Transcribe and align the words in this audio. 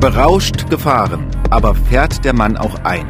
Berauscht 0.00 0.70
gefahren, 0.70 1.26
aber 1.50 1.74
fährt 1.74 2.24
der 2.24 2.32
Mann 2.32 2.56
auch 2.56 2.74
ein? 2.84 3.06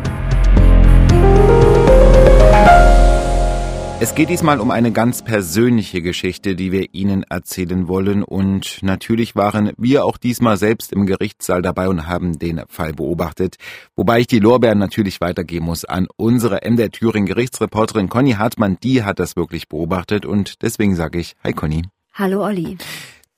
Es 4.01 4.17
geht 4.17 4.29
diesmal 4.29 4.59
um 4.59 4.73
eine 4.73 4.91
ganz 4.91 5.23
persönliche 5.23 6.03
Geschichte, 6.03 6.57
die 6.57 6.73
wir 6.73 6.93
Ihnen 6.93 7.23
erzählen 7.23 7.87
wollen. 7.87 8.25
Und 8.25 8.83
natürlich 8.83 9.37
waren 9.37 9.71
wir 9.79 10.05
auch 10.05 10.17
diesmal 10.17 10.57
selbst 10.57 10.93
im 10.93 11.07
Gerichtssaal 11.07 11.63
dabei 11.63 11.89
und 11.89 12.09
haben 12.09 12.41
den 12.41 12.63
Fall 12.67 12.93
beobachtet. 12.93 13.55
Wobei 13.95 14.19
ich 14.19 14.27
die 14.27 14.41
Lorbeeren 14.41 14.81
natürlich 14.81 15.21
weitergeben 15.21 15.67
muss 15.67 15.85
an 15.85 16.09
unsere 16.17 16.69
MDR 16.69 16.91
Thüringen 16.91 17.27
Gerichtsreporterin 17.27 18.09
Conny 18.09 18.33
Hartmann. 18.33 18.79
Die 18.83 19.05
hat 19.05 19.21
das 19.21 19.37
wirklich 19.37 19.69
beobachtet 19.69 20.27
und 20.27 20.61
deswegen 20.63 20.97
sage 20.97 21.21
ich, 21.21 21.37
hi 21.45 21.53
Conny. 21.53 21.83
Hallo 22.15 22.45
Olli. 22.45 22.79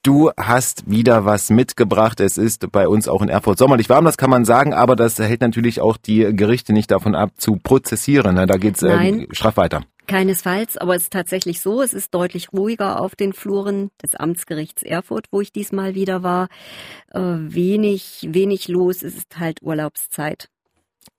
Du 0.05 0.32
hast 0.37 0.91
wieder 0.91 1.25
was 1.25 1.48
mitgebracht. 1.50 2.19
Es 2.19 2.37
ist 2.37 2.73
bei 2.73 2.89
uns 2.89 3.07
auch 3.07 3.23
in 3.23 3.29
Erfurt 3.29 3.57
sommerlich 3.57 3.89
warm, 3.89 4.05
das 4.05 4.16
kann 4.16 4.30
man 4.30 4.45
sagen, 4.45 4.74
aber 4.74 4.97
das 4.97 5.20
hält 5.20 5.41
natürlich 5.41 5.80
auch 5.80 5.97
die 5.97 6.34
Gerichte 6.34 6.73
nicht 6.73 6.91
davon 6.91 7.15
ab, 7.15 7.30
zu 7.37 7.56
prozessieren. 7.62 8.34
Da 8.34 8.57
geht's 8.57 8.83
äh, 8.83 9.29
straff 9.30 9.57
weiter. 9.57 9.84
Keinesfalls, 10.09 10.77
aber 10.77 10.96
es 10.96 11.05
ist 11.05 11.12
tatsächlich 11.12 11.60
so, 11.60 11.83
es 11.83 11.95
ist 11.95 12.12
deutlich 12.12 12.52
ruhiger 12.52 13.01
auf 13.01 13.15
den 13.15 13.33
Fluren 13.33 13.91
des 14.02 14.16
Amtsgerichts 14.16 14.83
Erfurt, 14.83 15.27
wo 15.30 15.41
ich 15.41 15.52
diesmal 15.52 15.95
wieder 15.95 16.24
war. 16.24 16.48
Äh, 17.12 17.21
wenig, 17.21 18.27
wenig 18.29 18.66
los, 18.66 19.05
es 19.05 19.16
ist 19.16 19.38
halt 19.38 19.62
Urlaubszeit. 19.62 20.48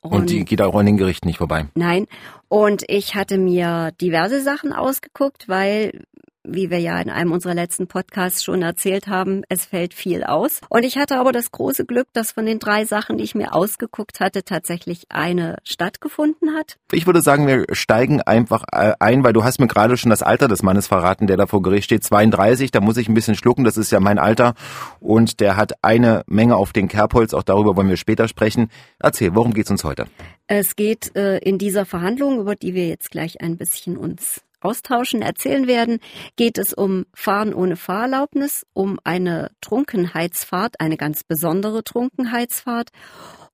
Und, 0.02 0.12
und 0.12 0.30
die 0.30 0.44
geht 0.44 0.62
auch 0.62 0.76
an 0.76 0.86
den 0.86 0.98
Gerichten 0.98 1.27
nicht 1.27 1.38
vorbei? 1.38 1.68
Nein. 1.76 2.08
Und 2.50 2.84
ich 2.90 3.16
hatte 3.16 3.38
mir 3.38 3.91
diverse 4.02 4.41
Sachen 4.41 4.74
ausgeguckt, 4.74 5.48
weil 5.48 6.04
wie 6.44 6.70
wir 6.70 6.80
ja 6.80 7.00
in 7.00 7.10
einem 7.10 7.32
unserer 7.32 7.54
letzten 7.54 7.88
Podcasts 7.88 8.44
schon 8.44 8.62
erzählt 8.62 9.08
haben, 9.08 9.44
es 9.50 9.66
fällt 9.66 9.94
viel 9.94 10.24
aus. 10.24 10.62
Und 10.70 10.84
ich 10.84 10.98
hatte 10.98 11.18
aber 11.18 11.32
das 11.32 11.52
große 11.52 11.86
Glück, 11.86 12.08
dass 12.14 12.32
von 12.32 12.46
den 12.46 12.60
drei 12.60 12.86
Sachen, 12.86 13.18
die 13.18 13.24
ich 13.24 13.36
mir 13.36 13.54
ausgeguckt 13.54 14.20
hatte, 14.20 14.44
tatsächlich 14.44 15.05
eine 15.10 15.58
stattgefunden 15.63 16.55
hat. 16.55 16.77
Ich 16.91 17.05
würde 17.05 17.22
sagen, 17.22 17.48
wir 17.48 17.66
steigen 17.72 18.22
einfach 18.22 18.63
äh, 18.72 18.94
ein, 19.00 19.24
weil 19.24 19.34
du 19.34 19.44
hast 19.44 19.60
mir 19.60 19.68
gerade 19.68 19.98
schon 19.98 20.10
das 20.10 20.22
Alter 20.22 20.48
des 20.48 20.63
Mannes 20.63 20.88
verraten, 20.88 21.27
der 21.27 21.38
da 21.38 21.48
vor 21.48 21.62
Gericht 21.62 21.85
steht. 21.85 22.04
32, 22.04 22.72
da 22.72 22.82
muss 22.82 22.98
ich 22.98 23.07
ein 23.07 23.13
bisschen 23.13 23.35
schlucken, 23.35 23.63
das 23.63 23.78
ist 23.78 23.91
ja 23.91 24.00
mein 24.00 24.20
Alter. 24.20 24.54
Und 25.00 25.40
der 25.40 25.55
hat 25.55 25.74
eine 25.82 26.24
Menge 26.28 26.55
auf 26.55 26.74
den 26.74 26.88
Kerbholz, 26.88 27.34
auch 27.34 27.44
darüber 27.44 27.76
wollen 27.76 27.90
wir 27.90 27.98
später 27.98 28.28
sprechen. 28.28 28.70
Erzähl, 29.00 29.35
worum 29.35 29.54
geht's 29.54 29.72
uns 29.72 29.84
heute? 29.84 30.07
Es 30.48 30.76
geht 30.76 31.16
äh, 31.16 31.38
in 31.38 31.57
dieser 31.57 31.85
Verhandlung, 31.85 32.40
über 32.40 32.55
die 32.55 32.74
wir 32.74 32.88
jetzt 32.88 33.12
gleich 33.12 33.41
ein 33.41 33.57
bisschen 33.57 33.98
uns 33.98 34.41
austauschen, 34.64 35.22
erzählen 35.22 35.68
werden, 35.68 36.00
geht 36.36 36.58
es 36.58 36.74
um 36.74 37.06
Fahren 37.14 37.54
ohne 37.54 37.76
Fahrerlaubnis, 37.76 38.66
um 38.74 39.00
eine 39.04 39.52
Trunkenheitsfahrt, 39.62 40.80
eine 40.80 40.98
ganz 40.98 41.24
besondere 41.24 41.84
Trunkenheitsfahrt, 41.84 42.90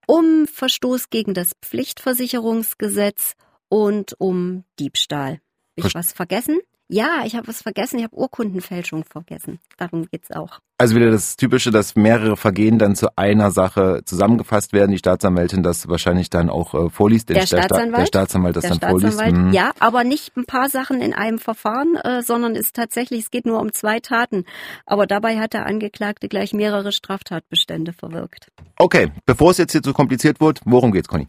um 0.08 0.48
Verstoß 0.48 1.10
gegen 1.10 1.34
das 1.34 1.52
Pflichtversicherungsgesetz 1.62 3.34
und 3.70 4.16
um 4.20 4.64
Diebstahl. 4.80 5.42
Hab 5.78 5.88
ich 5.88 5.96
was 5.96 6.14
vergessen? 6.14 6.60
Ja, 6.92 7.22
ich 7.24 7.36
habe 7.36 7.48
was 7.48 7.62
vergessen. 7.62 8.00
Ich 8.00 8.04
habe 8.04 8.16
Urkundenfälschung 8.16 9.04
vergessen. 9.04 9.60
Darum 9.78 10.08
geht's 10.08 10.32
auch. 10.32 10.60
Also 10.80 10.96
wieder 10.96 11.12
das 11.12 11.36
Typische, 11.36 11.70
dass 11.70 11.96
mehrere 11.96 12.36
Vergehen 12.36 12.80
dann 12.80 12.96
zu 12.96 13.16
einer 13.16 13.52
Sache 13.52 14.02
zusammengefasst 14.06 14.74
werden. 14.74 14.92
Die 14.92 14.98
Staatsanwältin 14.98 15.62
das 15.62 15.88
wahrscheinlich 15.88 16.32
dann 16.32 16.50
auch 16.50 16.74
äh, 16.74 16.90
vorliest. 16.90 17.30
Der, 17.30 17.36
der 17.36 17.46
Staatsanwalt. 17.46 18.02
der 18.02 18.06
Staatsanwalt 18.08 18.56
das 18.56 18.64
der 18.64 18.78
dann 18.78 18.90
vorliest. 18.90 19.22
Mhm. 19.24 19.52
Ja, 19.54 19.72
aber 19.80 20.04
nicht 20.04 20.36
ein 20.36 20.46
paar 20.46 20.68
Sachen 20.68 21.00
in 21.00 21.14
einem 21.14 21.38
Verfahren, 21.38 21.96
äh, 21.98 22.24
sondern 22.24 22.56
es 22.56 22.74
tatsächlich, 22.74 23.20
es 23.22 23.30
geht 23.30 23.46
nur 23.46 23.60
um 23.60 23.72
zwei 23.72 24.00
Taten. 24.00 24.46
Aber 24.88 25.06
dabei 25.06 25.38
hat 25.38 25.54
der 25.54 25.68
Angeklagte 25.68 26.28
gleich 26.28 26.54
mehrere 26.54 26.92
Straftatbestände 26.92 27.94
verwirkt. 27.94 28.52
Okay, 28.80 29.12
bevor 29.28 29.52
es 29.52 29.60
jetzt 29.60 29.74
hier 29.74 29.84
zu 29.84 29.94
kompliziert 29.94 30.40
wird, 30.40 30.62
worum 30.66 30.92
geht's, 30.92 31.08
Conny? 31.08 31.28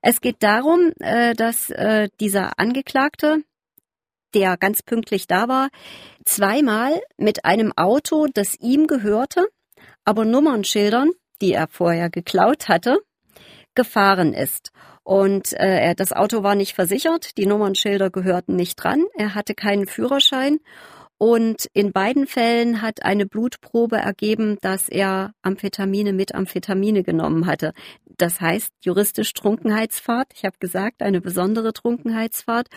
Es 0.00 0.22
geht 0.22 0.36
darum, 0.40 0.92
äh, 1.00 1.34
dass 1.34 1.68
äh, 1.68 2.08
dieser 2.20 2.58
Angeklagte 2.58 3.42
der 4.34 4.56
ganz 4.56 4.82
pünktlich 4.82 5.26
da 5.26 5.48
war, 5.48 5.68
zweimal 6.24 7.00
mit 7.16 7.44
einem 7.44 7.72
Auto, 7.76 8.26
das 8.32 8.56
ihm 8.60 8.86
gehörte, 8.86 9.46
aber 10.04 10.24
Nummernschildern, 10.24 11.10
die 11.40 11.52
er 11.52 11.68
vorher 11.68 12.10
geklaut 12.10 12.68
hatte, 12.68 12.98
gefahren 13.74 14.32
ist. 14.34 14.70
Und 15.02 15.52
äh, 15.54 15.94
das 15.94 16.12
Auto 16.12 16.42
war 16.42 16.54
nicht 16.54 16.74
versichert, 16.74 17.36
die 17.36 17.46
Nummernschilder 17.46 18.10
gehörten 18.10 18.56
nicht 18.56 18.76
dran, 18.76 19.04
er 19.14 19.34
hatte 19.34 19.54
keinen 19.54 19.86
Führerschein 19.86 20.60
und 21.24 21.70
in 21.72 21.90
beiden 21.90 22.26
Fällen 22.26 22.82
hat 22.82 23.02
eine 23.02 23.24
Blutprobe 23.24 23.96
ergeben, 23.96 24.58
dass 24.60 24.90
er 24.90 25.32
Amphetamine 25.40 26.12
mit 26.12 26.34
Amphetamine 26.34 27.02
genommen 27.02 27.46
hatte. 27.46 27.72
Das 28.18 28.42
heißt 28.42 28.70
juristisch 28.82 29.32
Trunkenheitsfahrt. 29.32 30.32
Ich 30.34 30.44
habe 30.44 30.58
gesagt, 30.60 31.00
eine 31.00 31.22
besondere 31.22 31.72
Trunkenheitsfahrt. 31.72 32.68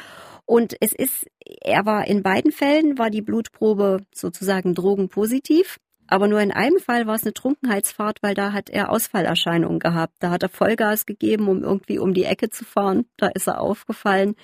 Und 0.45 0.77
es 0.79 0.93
ist, 0.93 1.27
er 1.61 1.85
war 1.85 2.07
in 2.07 2.23
beiden 2.23 2.53
Fällen, 2.53 2.97
war 2.97 3.09
die 3.09 3.21
Blutprobe 3.21 3.99
sozusagen 4.15 4.73
drogenpositiv. 4.73 5.75
Aber 6.07 6.29
nur 6.29 6.39
in 6.39 6.53
einem 6.53 6.79
Fall 6.79 7.05
war 7.05 7.15
es 7.15 7.23
eine 7.23 7.33
Trunkenheitsfahrt, 7.33 8.19
weil 8.23 8.33
da 8.33 8.53
hat 8.53 8.69
er 8.69 8.91
Ausfallerscheinungen 8.93 9.79
gehabt. 9.79 10.13
Da 10.19 10.29
hat 10.29 10.43
er 10.43 10.47
Vollgas 10.47 11.05
gegeben, 11.05 11.49
um 11.49 11.63
irgendwie 11.63 11.99
um 11.99 12.13
die 12.13 12.23
Ecke 12.23 12.49
zu 12.49 12.63
fahren. 12.63 13.07
Da 13.17 13.27
ist 13.27 13.47
er 13.47 13.59
aufgefallen. 13.59 14.35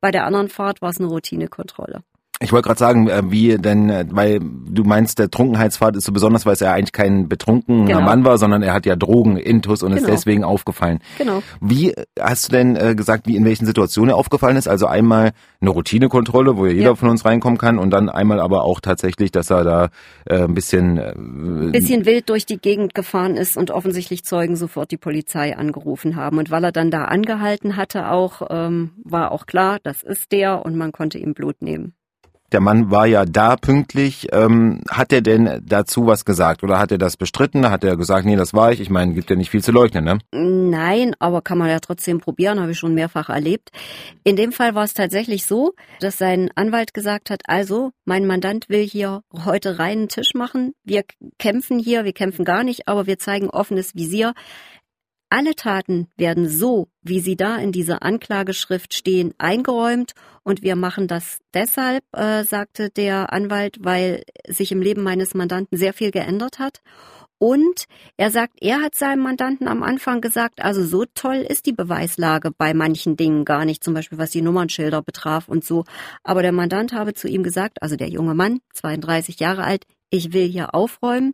Bei 0.00 0.10
der 0.10 0.26
anderen 0.26 0.48
Fahrt 0.48 0.82
war 0.82 0.90
es 0.90 0.98
eine 0.98 1.06
Routinekontrolle. 1.06 2.02
Ich 2.42 2.52
wollte 2.52 2.66
gerade 2.66 2.78
sagen, 2.78 3.08
äh, 3.08 3.22
wie 3.26 3.56
denn, 3.56 3.88
äh, 3.88 4.04
weil 4.10 4.40
du 4.40 4.84
meinst, 4.84 5.18
der 5.18 5.30
Trunkenheitsfahrt 5.30 5.96
ist 5.96 6.04
so 6.04 6.12
besonders, 6.12 6.44
weil 6.44 6.54
es 6.54 6.60
ja 6.60 6.72
eigentlich 6.72 6.92
kein 6.92 7.28
betrunkener 7.28 7.86
genau. 7.86 8.00
Mann 8.00 8.24
war, 8.24 8.38
sondern 8.38 8.62
er 8.62 8.72
hat 8.72 8.86
ja 8.86 8.96
Drogen 8.96 9.36
intus 9.36 9.82
und 9.82 9.94
genau. 9.94 10.02
ist 10.02 10.10
deswegen 10.10 10.44
aufgefallen. 10.44 10.98
Genau. 11.18 11.42
Wie 11.60 11.94
hast 12.18 12.48
du 12.48 12.56
denn 12.56 12.76
äh, 12.76 12.94
gesagt, 12.94 13.26
wie 13.26 13.36
in 13.36 13.44
welchen 13.44 13.66
Situationen 13.66 14.10
er 14.10 14.16
aufgefallen 14.16 14.56
ist? 14.56 14.68
Also 14.68 14.86
einmal 14.86 15.32
eine 15.60 15.70
Routinekontrolle, 15.70 16.56
wo 16.56 16.66
ja 16.66 16.72
jeder 16.72 16.90
ja. 16.90 16.94
von 16.94 17.08
uns 17.08 17.24
reinkommen 17.24 17.58
kann 17.58 17.78
und 17.78 17.90
dann 17.90 18.08
einmal 18.08 18.40
aber 18.40 18.64
auch 18.64 18.80
tatsächlich, 18.80 19.30
dass 19.30 19.50
er 19.50 19.64
da 19.64 19.88
äh, 20.26 20.42
ein 20.42 20.54
bisschen 20.54 20.98
äh, 20.98 21.70
bisschen 21.70 22.06
wild 22.06 22.28
durch 22.28 22.46
die 22.46 22.58
Gegend 22.58 22.94
gefahren 22.94 23.36
ist 23.36 23.56
und 23.56 23.70
offensichtlich 23.70 24.24
Zeugen 24.24 24.56
sofort 24.56 24.90
die 24.90 24.96
Polizei 24.96 25.56
angerufen 25.56 26.16
haben. 26.16 26.38
Und 26.38 26.50
weil 26.50 26.64
er 26.64 26.72
dann 26.72 26.90
da 26.90 27.04
angehalten 27.04 27.76
hatte, 27.76 28.10
auch 28.10 28.42
ähm, 28.50 28.90
war 29.04 29.32
auch 29.32 29.46
klar, 29.46 29.78
das 29.82 30.02
ist 30.02 30.32
der 30.32 30.64
und 30.64 30.76
man 30.76 30.92
konnte 30.92 31.18
ihm 31.18 31.34
Blut 31.34 31.62
nehmen. 31.62 31.94
Der 32.52 32.60
Mann 32.60 32.90
war 32.90 33.06
ja 33.06 33.24
da 33.24 33.56
pünktlich. 33.56 34.28
Ähm, 34.32 34.82
hat 34.90 35.12
er 35.12 35.22
denn 35.22 35.62
dazu 35.64 36.06
was 36.06 36.24
gesagt 36.26 36.62
oder 36.62 36.78
hat 36.78 36.92
er 36.92 36.98
das 36.98 37.16
bestritten? 37.16 37.70
Hat 37.70 37.82
er 37.82 37.96
gesagt, 37.96 38.26
nee, 38.26 38.36
das 38.36 38.52
war 38.52 38.72
ich? 38.72 38.80
Ich 38.80 38.90
meine, 38.90 39.14
gibt 39.14 39.30
ja 39.30 39.36
nicht 39.36 39.50
viel 39.50 39.62
zu 39.62 39.72
leugnen, 39.72 40.04
ne? 40.04 40.18
Nein, 40.32 41.14
aber 41.18 41.40
kann 41.40 41.56
man 41.56 41.68
ja 41.68 41.80
trotzdem 41.80 42.20
probieren, 42.20 42.60
habe 42.60 42.72
ich 42.72 42.78
schon 42.78 42.94
mehrfach 42.94 43.30
erlebt. 43.30 43.70
In 44.22 44.36
dem 44.36 44.52
Fall 44.52 44.74
war 44.74 44.84
es 44.84 44.92
tatsächlich 44.92 45.46
so, 45.46 45.72
dass 46.00 46.18
sein 46.18 46.50
Anwalt 46.54 46.92
gesagt 46.92 47.30
hat, 47.30 47.42
also, 47.46 47.92
mein 48.04 48.26
Mandant 48.26 48.68
will 48.68 48.82
hier 48.82 49.22
heute 49.44 49.78
reinen 49.78 50.08
Tisch 50.08 50.34
machen. 50.34 50.74
Wir 50.84 51.04
kämpfen 51.38 51.78
hier, 51.78 52.04
wir 52.04 52.12
kämpfen 52.12 52.44
gar 52.44 52.64
nicht, 52.64 52.86
aber 52.86 53.06
wir 53.06 53.18
zeigen 53.18 53.48
offenes 53.48 53.94
Visier. 53.94 54.34
Alle 55.32 55.54
Taten 55.54 56.08
werden 56.18 56.46
so, 56.46 56.88
wie 57.00 57.20
sie 57.20 57.36
da 57.36 57.56
in 57.56 57.72
dieser 57.72 58.02
Anklageschrift 58.02 58.92
stehen, 58.92 59.32
eingeräumt 59.38 60.12
und 60.42 60.62
wir 60.62 60.76
machen 60.76 61.08
das 61.08 61.38
deshalb, 61.54 62.04
äh, 62.12 62.44
sagte 62.44 62.90
der 62.90 63.32
Anwalt, 63.32 63.78
weil 63.80 64.24
sich 64.46 64.72
im 64.72 64.82
Leben 64.82 65.02
meines 65.02 65.32
Mandanten 65.32 65.78
sehr 65.78 65.94
viel 65.94 66.10
geändert 66.10 66.58
hat. 66.58 66.82
Und 67.38 67.86
er 68.18 68.30
sagt, 68.30 68.58
er 68.60 68.82
hat 68.82 68.94
seinem 68.94 69.22
Mandanten 69.22 69.68
am 69.68 69.82
Anfang 69.82 70.20
gesagt, 70.20 70.62
also 70.62 70.84
so 70.84 71.06
toll 71.14 71.36
ist 71.48 71.64
die 71.64 71.72
Beweislage 71.72 72.50
bei 72.50 72.74
manchen 72.74 73.16
Dingen 73.16 73.46
gar 73.46 73.64
nicht, 73.64 73.82
zum 73.82 73.94
Beispiel 73.94 74.18
was 74.18 74.32
die 74.32 74.42
Nummernschilder 74.42 75.00
betraf 75.00 75.48
und 75.48 75.64
so. 75.64 75.84
Aber 76.22 76.42
der 76.42 76.52
Mandant 76.52 76.92
habe 76.92 77.14
zu 77.14 77.26
ihm 77.26 77.42
gesagt, 77.42 77.80
also 77.80 77.96
der 77.96 78.10
junge 78.10 78.34
Mann, 78.34 78.60
32 78.74 79.40
Jahre 79.40 79.64
alt, 79.64 79.86
ich 80.10 80.34
will 80.34 80.46
hier 80.46 80.74
aufräumen, 80.74 81.32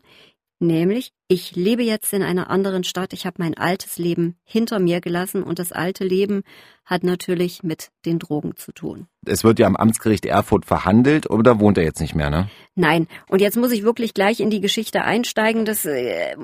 Nämlich, 0.61 1.13
ich 1.29 1.55
lebe 1.55 1.85
jetzt 1.85 2.13
in 2.13 2.23
einer 2.23 2.51
anderen 2.51 2.83
Stadt, 2.83 3.13
ich 3.13 3.27
habe 3.27 3.37
mein 3.39 3.57
altes 3.57 3.97
Leben 3.97 4.37
hinter 4.45 4.81
mir 4.81 5.01
gelassen 5.01 5.45
und 5.45 5.61
das 5.61 5.71
alte 5.71 6.05
Leben 6.05 6.43
hat 6.85 7.05
natürlich 7.05 7.63
mit 7.63 7.91
den 8.05 8.19
Drogen 8.19 8.57
zu 8.57 8.73
tun. 8.73 9.07
Es 9.25 9.45
wird 9.45 9.61
ja 9.61 9.69
am 9.69 9.77
Amtsgericht 9.77 10.27
Erfurt 10.27 10.67
verhandelt 10.67 11.31
oder 11.31 11.61
wohnt 11.61 11.79
er 11.79 11.85
jetzt 11.85 12.01
nicht 12.01 12.17
mehr, 12.17 12.31
ne? 12.31 12.51
Nein, 12.75 13.07
und 13.29 13.41
jetzt 13.41 13.57
muss 13.57 13.71
ich 13.71 13.85
wirklich 13.85 14.15
gleich 14.15 14.41
in 14.41 14.51
die 14.51 14.61
Geschichte 14.61 15.05
einsteigen. 15.05 15.65
Das 15.65 15.85
äh, 15.85 16.35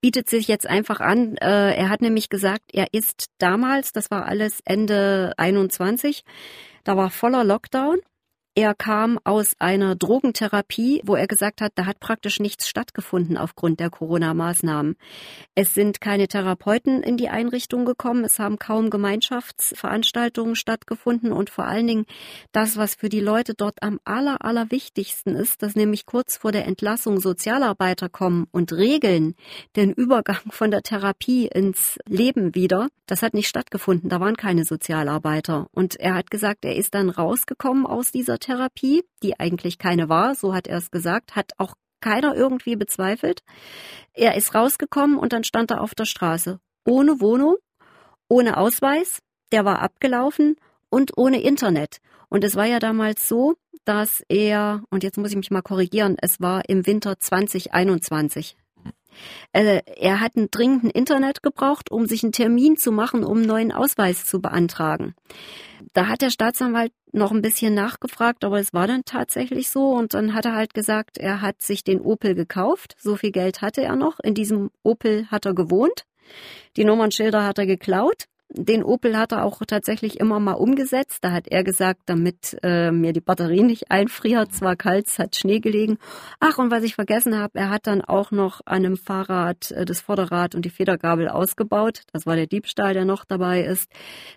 bietet 0.00 0.28
sich 0.28 0.48
jetzt 0.48 0.66
einfach 0.66 1.00
an. 1.00 1.36
Äh, 1.36 1.76
er 1.76 1.90
hat 1.90 2.00
nämlich 2.00 2.30
gesagt, 2.30 2.64
er 2.72 2.88
ist 2.92 3.26
damals, 3.38 3.92
das 3.92 4.10
war 4.10 4.26
alles 4.26 4.60
Ende 4.64 5.34
21, 5.36 6.24
da 6.82 6.96
war 6.96 7.10
voller 7.10 7.44
Lockdown 7.44 7.98
Er 8.58 8.74
kam 8.74 9.20
aus 9.22 9.54
einer 9.60 9.94
Drogentherapie, 9.94 11.00
wo 11.04 11.14
er 11.14 11.28
gesagt 11.28 11.60
hat, 11.60 11.70
da 11.76 11.86
hat 11.86 12.00
praktisch 12.00 12.40
nichts 12.40 12.68
stattgefunden 12.68 13.36
aufgrund 13.36 13.78
der 13.78 13.88
Corona-Maßnahmen. 13.88 14.96
Es 15.54 15.74
sind 15.74 16.00
keine 16.00 16.26
Therapeuten 16.26 17.04
in 17.04 17.16
die 17.16 17.28
Einrichtung 17.28 17.84
gekommen, 17.84 18.24
es 18.24 18.40
haben 18.40 18.58
kaum 18.58 18.90
Gemeinschaftsveranstaltungen 18.90 20.56
stattgefunden 20.56 21.30
und 21.30 21.50
vor 21.50 21.66
allen 21.66 21.86
Dingen 21.86 22.06
das, 22.50 22.76
was 22.76 22.96
für 22.96 23.08
die 23.08 23.20
Leute 23.20 23.54
dort 23.54 23.80
am 23.80 24.00
aller, 24.04 24.44
allerwichtigsten 24.44 25.36
ist, 25.36 25.62
dass 25.62 25.76
nämlich 25.76 26.04
kurz 26.04 26.36
vor 26.36 26.50
der 26.50 26.66
Entlassung 26.66 27.20
Sozialarbeiter 27.20 28.08
kommen 28.08 28.48
und 28.50 28.72
regeln 28.72 29.36
den 29.76 29.92
Übergang 29.92 30.50
von 30.50 30.72
der 30.72 30.82
Therapie 30.82 31.46
ins 31.46 31.96
Leben 32.08 32.56
wieder. 32.56 32.88
Das 33.06 33.22
hat 33.22 33.34
nicht 33.34 33.48
stattgefunden, 33.48 34.10
da 34.10 34.18
waren 34.18 34.36
keine 34.36 34.64
Sozialarbeiter. 34.64 35.68
Und 35.70 35.94
er 35.94 36.14
hat 36.14 36.30
gesagt, 36.30 36.64
er 36.64 36.74
ist 36.74 36.96
dann 36.96 37.08
rausgekommen 37.08 37.86
aus 37.86 38.10
dieser 38.10 38.40
Therapie 38.48 39.02
Therapie, 39.02 39.04
die 39.22 39.38
eigentlich 39.38 39.78
keine 39.78 40.08
war, 40.08 40.34
so 40.34 40.54
hat 40.54 40.66
er 40.66 40.78
es 40.78 40.90
gesagt, 40.90 41.36
hat 41.36 41.52
auch 41.58 41.74
keiner 42.00 42.34
irgendwie 42.34 42.76
bezweifelt. 42.76 43.42
Er 44.14 44.36
ist 44.36 44.54
rausgekommen 44.54 45.18
und 45.18 45.32
dann 45.32 45.44
stand 45.44 45.70
er 45.70 45.82
auf 45.82 45.94
der 45.94 46.06
Straße. 46.06 46.58
Ohne 46.86 47.20
Wohnung, 47.20 47.56
ohne 48.28 48.56
Ausweis, 48.56 49.20
der 49.52 49.64
war 49.64 49.80
abgelaufen 49.80 50.56
und 50.88 51.12
ohne 51.16 51.42
Internet. 51.42 51.98
Und 52.30 52.42
es 52.44 52.56
war 52.56 52.66
ja 52.66 52.78
damals 52.78 53.28
so, 53.28 53.56
dass 53.84 54.22
er, 54.28 54.82
und 54.90 55.02
jetzt 55.02 55.18
muss 55.18 55.30
ich 55.30 55.36
mich 55.36 55.50
mal 55.50 55.62
korrigieren, 55.62 56.16
es 56.20 56.40
war 56.40 56.68
im 56.68 56.86
Winter 56.86 57.18
2021. 57.18 58.56
Äh, 59.52 59.82
er 59.96 60.20
hat 60.20 60.36
einen 60.36 60.50
dringenden 60.50 60.90
Internet 60.90 61.42
gebraucht, 61.42 61.90
um 61.90 62.06
sich 62.06 62.22
einen 62.22 62.32
Termin 62.32 62.76
zu 62.76 62.92
machen, 62.92 63.24
um 63.24 63.38
einen 63.38 63.46
neuen 63.46 63.72
Ausweis 63.72 64.24
zu 64.24 64.40
beantragen. 64.40 65.14
Da 65.92 66.08
hat 66.08 66.22
der 66.22 66.30
Staatsanwalt 66.30 66.92
noch 67.12 67.32
ein 67.32 67.42
bisschen 67.42 67.74
nachgefragt, 67.74 68.44
aber 68.44 68.58
es 68.58 68.74
war 68.74 68.86
dann 68.86 69.04
tatsächlich 69.04 69.70
so. 69.70 69.90
Und 69.90 70.14
dann 70.14 70.34
hat 70.34 70.44
er 70.44 70.54
halt 70.54 70.74
gesagt, 70.74 71.18
er 71.18 71.40
hat 71.40 71.62
sich 71.62 71.84
den 71.84 72.00
Opel 72.00 72.34
gekauft. 72.34 72.94
So 72.98 73.16
viel 73.16 73.32
Geld 73.32 73.62
hatte 73.62 73.82
er 73.82 73.96
noch. 73.96 74.18
In 74.20 74.34
diesem 74.34 74.70
Opel 74.82 75.26
hat 75.30 75.46
er 75.46 75.54
gewohnt. 75.54 76.04
Die 76.76 76.84
Nummernschilder 76.84 77.44
hat 77.44 77.58
er 77.58 77.66
geklaut. 77.66 78.26
Den 78.50 78.82
Opel 78.82 79.16
hat 79.18 79.32
er 79.32 79.44
auch 79.44 79.60
tatsächlich 79.66 80.18
immer 80.20 80.40
mal 80.40 80.54
umgesetzt. 80.54 81.18
Da 81.22 81.32
hat 81.32 81.48
er 81.48 81.62
gesagt, 81.62 82.00
damit 82.06 82.56
äh, 82.62 82.90
mir 82.90 83.12
die 83.12 83.20
Batterie 83.20 83.62
nicht 83.62 83.90
einfriert, 83.90 84.52
zwar 84.54 84.74
kalt, 84.74 85.06
es 85.06 85.18
hat 85.18 85.36
Schnee 85.36 85.60
gelegen. 85.60 85.98
Ach, 86.40 86.56
und 86.56 86.70
was 86.70 86.82
ich 86.82 86.94
vergessen 86.94 87.38
habe, 87.38 87.58
er 87.58 87.68
hat 87.68 87.86
dann 87.86 88.00
auch 88.00 88.30
noch 88.30 88.60
an 88.64 88.86
einem 88.86 88.96
Fahrrad 88.96 89.70
äh, 89.72 89.84
das 89.84 90.00
Vorderrad 90.00 90.54
und 90.54 90.64
die 90.64 90.70
Federgabel 90.70 91.28
ausgebaut. 91.28 92.02
Das 92.12 92.24
war 92.24 92.36
der 92.36 92.46
Diebstahl, 92.46 92.94
der 92.94 93.04
noch 93.04 93.26
dabei 93.26 93.62
ist. 93.62 93.90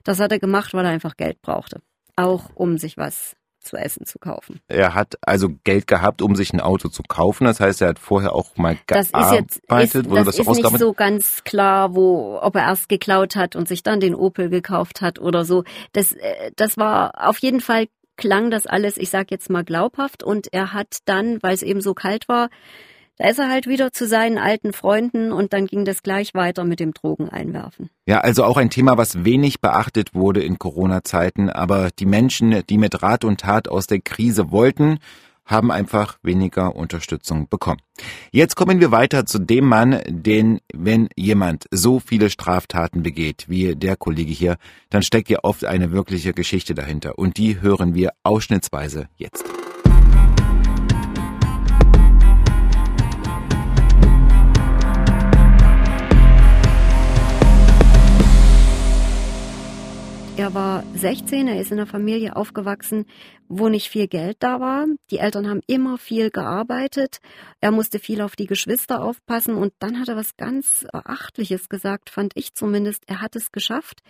Das 0.04 0.20
hat 0.20 0.32
er 0.34 0.40
gemacht, 0.40 0.74
weil 0.74 0.86
er 0.86 0.92
einfach 0.92 1.16
Geld 1.16 1.42
brauchte. 1.42 1.82
Auch 2.18 2.50
um 2.56 2.78
sich 2.78 2.98
was 2.98 3.36
zu 3.62 3.78
essen 3.78 4.06
zu 4.06 4.20
kaufen. 4.20 4.60
Er 4.68 4.94
hat 4.94 5.18
also 5.22 5.50
Geld 5.64 5.88
gehabt, 5.88 6.22
um 6.22 6.36
sich 6.36 6.54
ein 6.54 6.60
Auto 6.60 6.90
zu 6.90 7.04
kaufen. 7.04 7.46
Das 7.46 7.60
heißt, 7.60 7.82
er 7.82 7.90
hat 7.90 8.00
vorher 8.00 8.34
auch 8.34 8.58
mal 8.58 8.78
gearbeitet. 8.88 9.14
Das 9.14 9.32
ist 9.32 9.34
jetzt 9.34 9.58
ist, 9.58 10.08
das, 10.10 10.26
das 10.26 10.40
ist 10.40 10.50
nicht 10.50 10.78
so 10.80 10.94
ganz 10.94 11.44
klar, 11.44 11.96
wo 11.96 12.40
ob 12.42 12.56
er 12.56 12.64
erst 12.64 12.90
geklaut 12.90 13.36
hat 13.36 13.56
und 13.56 13.68
sich 13.68 13.84
dann 13.84 14.00
den 14.00 14.16
Opel 14.16 14.50
gekauft 14.50 15.02
hat 15.02 15.20
oder 15.20 15.46
so. 15.46 15.64
Das 15.94 16.14
äh, 16.14 16.52
das 16.56 16.78
war 16.78 17.28
auf 17.30 17.38
jeden 17.40 17.62
Fall 17.62 17.88
klang 18.18 18.52
das 18.52 18.68
alles, 18.68 18.98
ich 18.98 19.10
sag 19.10 19.32
jetzt 19.32 19.50
mal 19.50 19.64
glaubhaft 19.64 20.24
und 20.24 20.54
er 20.54 20.74
hat 20.74 21.00
dann, 21.06 21.42
weil 21.42 21.56
es 21.56 21.64
eben 21.64 21.82
so 21.82 21.94
kalt 21.94 22.28
war, 22.28 22.50
da 23.22 23.30
ist 23.30 23.38
er 23.38 23.50
halt 23.50 23.68
wieder 23.68 23.94
zu 23.94 24.08
seinen 24.08 24.40
alten 24.40 24.74
Freunden 24.74 25.32
und 25.32 25.54
dann 25.54 25.68
ging 25.68 25.86
das 25.86 26.02
gleich 26.02 26.34
weiter 26.34 26.64
mit 26.64 26.80
dem 26.80 26.92
Drogeneinwerfen. 26.92 27.92
Ja, 28.08 28.22
also 28.22 28.44
auch 28.44 28.58
ein 28.58 28.72
Thema, 28.72 28.98
was 28.98 29.24
wenig 29.24 29.62
beachtet 29.62 30.16
wurde 30.16 30.42
in 30.42 30.58
Corona-Zeiten, 30.58 31.52
aber 31.52 31.90
die 32.00 32.08
Menschen, 32.08 32.64
die 32.68 32.80
mit 32.80 33.04
Rat 33.04 33.24
und 33.24 33.42
Tat 33.42 33.68
aus 33.68 33.86
der 33.86 34.02
Krise 34.02 34.50
wollten, 34.50 34.98
haben 35.46 35.72
einfach 35.72 36.18
weniger 36.24 36.76
Unterstützung 36.76 37.48
bekommen. 37.48 37.82
Jetzt 38.32 38.56
kommen 38.56 38.80
wir 38.80 38.92
weiter 38.92 39.28
zu 39.28 39.38
dem 39.38 39.66
Mann, 39.66 40.02
den, 40.08 40.60
wenn 40.74 41.08
jemand 41.16 41.66
so 41.70 42.00
viele 42.00 42.32
Straftaten 42.32 43.04
begeht, 43.04 43.46
wie 43.48 43.76
der 43.76 43.98
Kollege 43.98 44.32
hier, 44.32 44.58
dann 44.90 45.04
steckt 45.04 45.30
ja 45.30 45.40
oft 45.44 45.64
eine 45.64 45.92
wirkliche 45.92 46.34
Geschichte 46.34 46.74
dahinter. 46.74 47.20
Und 47.20 47.38
die 47.38 47.62
hören 47.62 47.94
wir 47.94 48.14
ausschnittsweise 48.24 49.10
jetzt. 49.18 49.61
Er 60.38 60.54
war 60.54 60.84
16, 60.96 61.48
er 61.48 61.60
ist 61.60 61.72
in 61.72 61.78
einer 61.78 61.88
Familie 61.88 62.36
aufgewachsen, 62.36 63.06
wo 63.48 63.70
nicht 63.70 63.90
viel 63.90 64.08
Geld 64.08 64.38
da 64.40 64.60
war. 64.60 64.88
Die 65.12 65.18
Eltern 65.18 65.48
haben 65.48 65.62
immer 65.68 65.98
viel 65.98 66.32
gearbeitet. 66.32 67.20
Er 67.60 67.72
musste 67.72 68.00
viel 68.00 68.22
auf 68.22 68.36
die 68.36 68.48
Geschwister 68.48 69.04
aufpassen 69.04 69.56
und 69.56 69.74
dann 69.80 70.00
hat 70.00 70.08
er 70.08 70.16
was 70.16 70.38
ganz 70.38 70.86
Beachtliches 70.92 71.70
gesagt, 71.70 72.10
fand 72.10 72.32
ich 72.36 72.54
zumindest. 72.54 73.04
Er 73.08 73.22
hat 73.22 73.36
es 73.36 73.52
geschafft, 73.52 74.02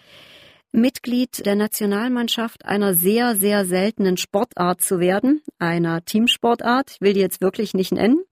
Mitglied 0.71 1.45
der 1.45 1.55
Nationalmannschaft 1.55 2.65
einer 2.65 2.93
sehr, 2.93 3.35
sehr 3.35 3.65
seltenen 3.65 4.15
Sportart 4.15 4.81
zu 4.81 4.99
werden, 4.99 5.41
einer 5.59 6.05
Teamsportart. 6.05 6.91
Ich 6.91 7.01
will 7.01 7.13
die 7.13 7.19
jetzt 7.19 7.41
wirklich 7.41 7.73
nicht 7.73 7.91
nennen. 7.91 8.23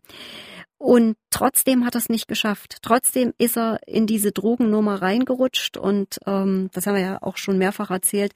Und 0.79 1.17
trotzdem 1.29 1.85
hat 1.85 1.95
er 1.95 1.99
es 1.99 2.09
nicht 2.09 2.29
geschafft. 2.29 2.77
Trotzdem 2.81 3.33
ist 3.37 3.57
er 3.57 3.81
in 3.85 4.07
diese 4.07 4.31
Drogennummer 4.31 5.01
reingerutscht 5.01 5.75
und 5.75 6.19
ähm, 6.25 6.69
das 6.73 6.87
haben 6.87 6.95
wir 6.95 7.01
ja 7.01 7.17
auch 7.21 7.35
schon 7.35 7.57
mehrfach 7.57 7.91
erzählt. 7.91 8.31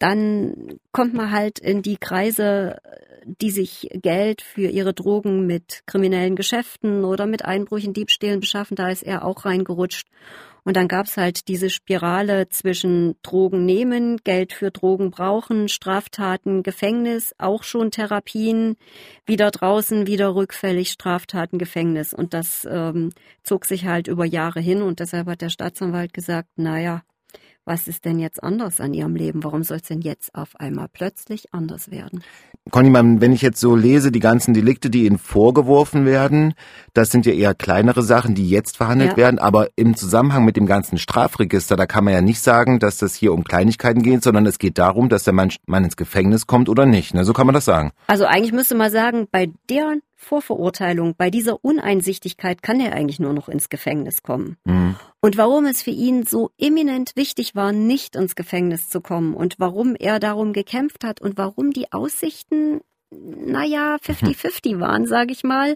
Dann 0.00 0.78
kommt 0.90 1.14
man 1.14 1.30
halt 1.30 1.60
in 1.60 1.82
die 1.82 1.96
Kreise, 1.96 2.78
die 3.24 3.52
sich 3.52 3.88
Geld 3.92 4.42
für 4.42 4.68
ihre 4.68 4.94
Drogen 4.94 5.46
mit 5.46 5.84
kriminellen 5.86 6.34
Geschäften 6.34 7.04
oder 7.04 7.24
mit 7.24 7.44
Einbrüchen, 7.44 7.94
Diebstählen 7.94 8.40
beschaffen. 8.40 8.76
Da 8.76 8.88
ist 8.90 9.04
er 9.04 9.24
auch 9.24 9.44
reingerutscht. 9.44 10.08
Und 10.66 10.76
dann 10.76 10.88
gab's 10.88 11.16
halt 11.16 11.46
diese 11.46 11.70
Spirale 11.70 12.48
zwischen 12.48 13.14
Drogen 13.22 13.64
nehmen, 13.64 14.16
Geld 14.24 14.52
für 14.52 14.72
Drogen 14.72 15.12
brauchen, 15.12 15.68
Straftaten, 15.68 16.64
Gefängnis, 16.64 17.36
auch 17.38 17.62
schon 17.62 17.92
Therapien, 17.92 18.74
wieder 19.26 19.52
draußen, 19.52 20.08
wieder 20.08 20.34
rückfällig, 20.34 20.90
Straftaten, 20.90 21.58
Gefängnis. 21.58 22.12
Und 22.12 22.34
das 22.34 22.66
ähm, 22.68 23.12
zog 23.44 23.64
sich 23.64 23.86
halt 23.86 24.08
über 24.08 24.24
Jahre 24.24 24.58
hin 24.58 24.82
und 24.82 24.98
deshalb 24.98 25.28
hat 25.28 25.40
der 25.40 25.50
Staatsanwalt 25.50 26.12
gesagt, 26.12 26.48
naja, 26.56 27.02
was 27.66 27.88
ist 27.88 28.04
denn 28.04 28.18
jetzt 28.20 28.42
anders 28.42 28.80
an 28.80 28.94
ihrem 28.94 29.16
Leben? 29.16 29.42
Warum 29.42 29.64
soll 29.64 29.78
es 29.78 29.82
denn 29.82 30.00
jetzt 30.00 30.34
auf 30.34 30.58
einmal 30.58 30.86
plötzlich 30.90 31.52
anders 31.52 31.90
werden? 31.90 32.22
Conny, 32.70 32.92
wenn 32.92 33.32
ich 33.32 33.42
jetzt 33.42 33.60
so 33.60 33.76
lese, 33.76 34.10
die 34.10 34.20
ganzen 34.20 34.54
Delikte, 34.54 34.88
die 34.88 35.06
Ihnen 35.06 35.18
vorgeworfen 35.18 36.04
werden, 36.04 36.54
das 36.94 37.10
sind 37.10 37.26
ja 37.26 37.32
eher 37.32 37.54
kleinere 37.54 38.02
Sachen, 38.02 38.34
die 38.34 38.48
jetzt 38.48 38.76
verhandelt 38.76 39.12
ja. 39.12 39.16
werden, 39.16 39.38
aber 39.38 39.68
im 39.76 39.94
Zusammenhang 39.94 40.44
mit 40.44 40.56
dem 40.56 40.66
ganzen 40.66 40.98
Strafregister, 40.98 41.76
da 41.76 41.86
kann 41.86 42.04
man 42.04 42.14
ja 42.14 42.22
nicht 42.22 42.40
sagen, 42.40 42.78
dass 42.78 42.98
das 42.98 43.14
hier 43.14 43.32
um 43.32 43.44
Kleinigkeiten 43.44 44.02
geht, 44.02 44.22
sondern 44.22 44.46
es 44.46 44.58
geht 44.58 44.78
darum, 44.78 45.08
dass 45.08 45.24
der 45.24 45.32
Mann, 45.32 45.52
Mann 45.66 45.84
ins 45.84 45.96
Gefängnis 45.96 46.46
kommt 46.46 46.68
oder 46.68 46.86
nicht. 46.86 47.14
Ne? 47.14 47.24
So 47.24 47.32
kann 47.32 47.46
man 47.46 47.54
das 47.54 47.64
sagen. 47.64 47.92
Also 48.06 48.24
eigentlich 48.24 48.52
müsste 48.52 48.74
man 48.74 48.90
sagen, 48.90 49.28
bei 49.30 49.50
der 49.68 49.98
Vorverurteilung, 50.16 51.14
bei 51.16 51.30
dieser 51.30 51.62
Uneinsichtigkeit 51.64 52.62
kann 52.62 52.80
er 52.80 52.92
eigentlich 52.92 53.20
nur 53.20 53.34
noch 53.34 53.48
ins 53.48 53.68
Gefängnis 53.68 54.22
kommen. 54.22 54.56
Mhm. 54.64 54.96
Und 55.20 55.36
warum 55.36 55.66
es 55.66 55.82
für 55.82 55.90
ihn 55.90 56.24
so 56.24 56.50
eminent 56.58 57.12
wichtig 57.16 57.54
war, 57.54 57.72
nicht 57.72 58.16
ins 58.16 58.34
Gefängnis 58.34 58.88
zu 58.88 59.00
kommen 59.00 59.34
und 59.34 59.56
warum 59.58 59.94
er 59.94 60.18
darum 60.18 60.52
gekämpft 60.52 61.04
hat 61.04 61.20
und 61.20 61.36
warum 61.36 61.70
die 61.70 61.92
Aussichten, 61.92 62.80
naja, 63.10 63.96
50-50 63.96 64.80
waren, 64.80 65.06
sage 65.06 65.32
ich 65.32 65.44
mal, 65.44 65.74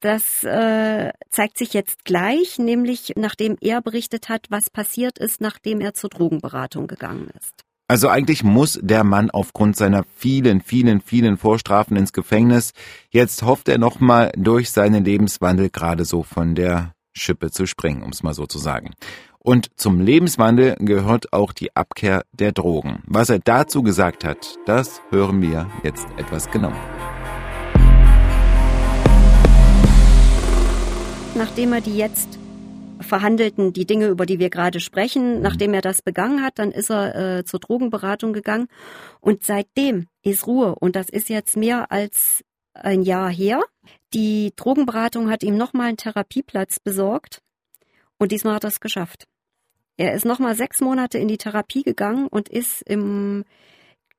das 0.00 0.44
äh, 0.44 1.12
zeigt 1.28 1.58
sich 1.58 1.74
jetzt 1.74 2.04
gleich, 2.04 2.58
nämlich 2.58 3.12
nachdem 3.16 3.56
er 3.60 3.82
berichtet 3.82 4.28
hat, 4.28 4.46
was 4.50 4.70
passiert 4.70 5.18
ist, 5.18 5.40
nachdem 5.40 5.80
er 5.80 5.94
zur 5.94 6.10
Drogenberatung 6.10 6.86
gegangen 6.86 7.28
ist. 7.38 7.64
Also 7.90 8.08
eigentlich 8.08 8.44
muss 8.44 8.78
der 8.80 9.02
Mann 9.02 9.32
aufgrund 9.32 9.74
seiner 9.74 10.04
vielen, 10.14 10.60
vielen, 10.60 11.00
vielen 11.00 11.36
Vorstrafen 11.36 11.96
ins 11.96 12.12
Gefängnis. 12.12 12.70
Jetzt 13.10 13.42
hofft 13.42 13.68
er 13.68 13.78
nochmal 13.78 14.30
durch 14.36 14.70
seinen 14.70 15.04
Lebenswandel 15.04 15.70
gerade 15.70 16.04
so 16.04 16.22
von 16.22 16.54
der 16.54 16.94
Schippe 17.12 17.50
zu 17.50 17.66
springen, 17.66 18.04
um 18.04 18.10
es 18.10 18.22
mal 18.22 18.32
so 18.32 18.46
zu 18.46 18.58
sagen. 18.58 18.92
Und 19.40 19.72
zum 19.74 20.00
Lebenswandel 20.00 20.76
gehört 20.78 21.32
auch 21.32 21.52
die 21.52 21.74
Abkehr 21.74 22.22
der 22.32 22.52
Drogen. 22.52 23.02
Was 23.06 23.28
er 23.28 23.40
dazu 23.40 23.82
gesagt 23.82 24.22
hat, 24.22 24.54
das 24.66 25.02
hören 25.10 25.42
wir 25.42 25.68
jetzt 25.82 26.06
etwas 26.16 26.48
genauer. 26.48 26.78
Nachdem 31.34 31.72
er 31.72 31.80
die 31.80 31.96
jetzt 31.96 32.39
verhandelten 33.00 33.72
die 33.72 33.86
Dinge, 33.86 34.08
über 34.08 34.26
die 34.26 34.38
wir 34.38 34.50
gerade 34.50 34.80
sprechen. 34.80 35.36
Mhm. 35.36 35.42
Nachdem 35.42 35.74
er 35.74 35.80
das 35.80 36.02
begangen 36.02 36.42
hat, 36.42 36.58
dann 36.58 36.70
ist 36.72 36.90
er 36.90 37.38
äh, 37.38 37.44
zur 37.44 37.60
Drogenberatung 37.60 38.32
gegangen. 38.32 38.68
Und 39.20 39.44
seitdem 39.44 40.06
ist 40.22 40.46
Ruhe. 40.46 40.74
Und 40.74 40.96
das 40.96 41.08
ist 41.08 41.28
jetzt 41.28 41.56
mehr 41.56 41.90
als 41.90 42.44
ein 42.74 43.02
Jahr 43.02 43.30
her. 43.30 43.62
Die 44.14 44.52
Drogenberatung 44.56 45.30
hat 45.30 45.42
ihm 45.42 45.56
nochmal 45.56 45.88
einen 45.88 45.96
Therapieplatz 45.96 46.78
besorgt. 46.78 47.42
Und 48.18 48.32
diesmal 48.32 48.54
hat 48.54 48.64
er 48.64 48.68
es 48.68 48.80
geschafft. 48.80 49.26
Er 49.96 50.14
ist 50.14 50.24
nochmal 50.24 50.54
sechs 50.54 50.80
Monate 50.80 51.18
in 51.18 51.28
die 51.28 51.38
Therapie 51.38 51.82
gegangen 51.82 52.26
und 52.26 52.48
ist 52.48 52.82
im 52.82 53.44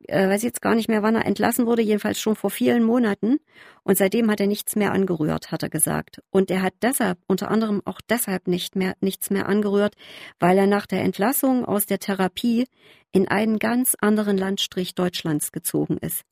äh, 0.08 0.28
weiß 0.28 0.44
jetzt 0.44 0.62
gar 0.62 0.76
nicht 0.76 0.88
mehr, 0.88 1.04
wann 1.04 1.16
er 1.16 1.26
entlassen 1.26 1.66
wurde, 1.66 1.82
jedenfalls 1.82 2.20
schon 2.20 2.36
vor 2.36 2.50
vielen 2.50 2.84
Monaten. 2.84 3.40
Und 3.84 3.98
seitdem 3.98 4.30
hat 4.30 4.40
er 4.40 4.48
nichts 4.48 4.76
mehr 4.76 4.92
angerührt, 4.92 5.52
hat 5.52 5.64
er 5.64 5.70
gesagt. 5.70 6.22
Und 6.30 6.52
er 6.52 6.62
hat 6.62 6.74
deshalb, 6.82 7.20
unter 7.28 7.50
anderem 7.50 7.82
auch 7.86 8.02
deshalb 8.02 8.48
nicht 8.48 8.76
mehr, 8.76 8.96
nichts 9.02 9.30
mehr 9.30 9.48
angerührt, 9.48 9.96
weil 10.40 10.58
er 10.58 10.68
nach 10.68 10.86
der 10.86 11.02
Entlassung 11.02 11.66
aus 11.66 11.86
der 11.86 12.00
Therapie 12.00 12.68
in 13.12 13.28
einen 13.28 13.60
ganz 13.60 13.96
anderen 14.00 14.38
Landstrich 14.38 14.96
Deutschlands 14.96 15.52
gezogen 15.52 15.98
ist. 15.98 16.24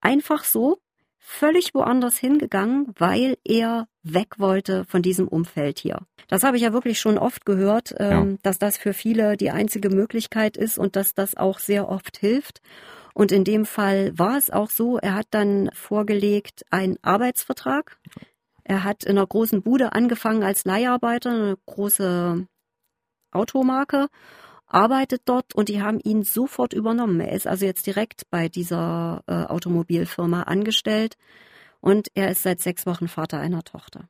Einfach 0.00 0.44
so, 0.44 0.78
völlig 1.28 1.74
woanders 1.74 2.16
hingegangen, 2.16 2.86
weil 2.96 3.36
er 3.44 3.86
weg 4.02 4.38
wollte 4.38 4.86
von 4.86 5.02
diesem 5.02 5.28
Umfeld 5.28 5.78
hier. 5.78 6.00
Das 6.26 6.42
habe 6.42 6.56
ich 6.56 6.62
ja 6.62 6.72
wirklich 6.72 6.98
schon 6.98 7.18
oft 7.18 7.44
gehört, 7.44 7.94
ähm, 7.98 8.30
ja. 8.30 8.36
dass 8.42 8.58
das 8.58 8.78
für 8.78 8.94
viele 8.94 9.36
die 9.36 9.50
einzige 9.50 9.90
Möglichkeit 9.90 10.56
ist 10.56 10.78
und 10.78 10.96
dass 10.96 11.14
das 11.14 11.36
auch 11.36 11.58
sehr 11.58 11.88
oft 11.88 12.16
hilft. 12.16 12.60
Und 13.14 13.32
in 13.32 13.44
dem 13.44 13.64
Fall 13.64 14.16
war 14.16 14.36
es 14.36 14.50
auch 14.50 14.70
so, 14.70 14.98
er 14.98 15.14
hat 15.14 15.26
dann 15.30 15.70
vorgelegt 15.72 16.64
einen 16.70 16.98
Arbeitsvertrag. 17.02 17.98
Er 18.64 18.84
hat 18.84 19.04
in 19.04 19.16
einer 19.16 19.26
großen 19.26 19.62
Bude 19.62 19.92
angefangen 19.92 20.42
als 20.42 20.64
Leiharbeiter, 20.64 21.30
eine 21.30 21.56
große 21.66 22.46
Automarke 23.32 24.08
arbeitet 24.68 25.22
dort 25.24 25.54
und 25.54 25.68
die 25.68 25.82
haben 25.82 25.98
ihn 26.00 26.22
sofort 26.22 26.72
übernommen. 26.74 27.20
Er 27.20 27.32
ist 27.32 27.46
also 27.46 27.64
jetzt 27.64 27.86
direkt 27.86 28.28
bei 28.30 28.48
dieser 28.48 29.22
äh, 29.26 29.44
Automobilfirma 29.44 30.42
angestellt 30.42 31.16
und 31.80 32.08
er 32.14 32.30
ist 32.30 32.42
seit 32.42 32.60
sechs 32.60 32.86
Wochen 32.86 33.08
Vater 33.08 33.38
einer 33.38 33.62
Tochter. 33.64 34.04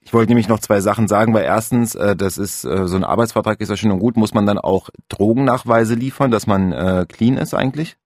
Ich 0.00 0.12
wollte 0.14 0.30
nämlich 0.30 0.48
noch 0.48 0.58
zwei 0.58 0.80
Sachen 0.80 1.06
sagen, 1.06 1.34
weil 1.34 1.44
erstens, 1.44 1.94
äh, 1.94 2.16
das 2.16 2.38
ist 2.38 2.64
äh, 2.64 2.88
so 2.88 2.96
ein 2.96 3.04
Arbeitsvertrag 3.04 3.60
ist 3.60 3.68
ja 3.68 3.76
schön 3.76 3.92
und 3.92 4.00
gut, 4.00 4.16
muss 4.16 4.34
man 4.34 4.46
dann 4.46 4.58
auch 4.58 4.88
Drogennachweise 5.08 5.94
liefern, 5.94 6.30
dass 6.30 6.46
man 6.46 6.72
äh, 6.72 7.06
clean 7.08 7.36
ist 7.36 7.54
eigentlich? 7.54 7.96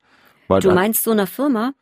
Weil 0.49 0.61
du 0.61 0.73
meinst 0.73 1.05
so 1.05 1.11
einer 1.11 1.27
Firma? 1.27 1.73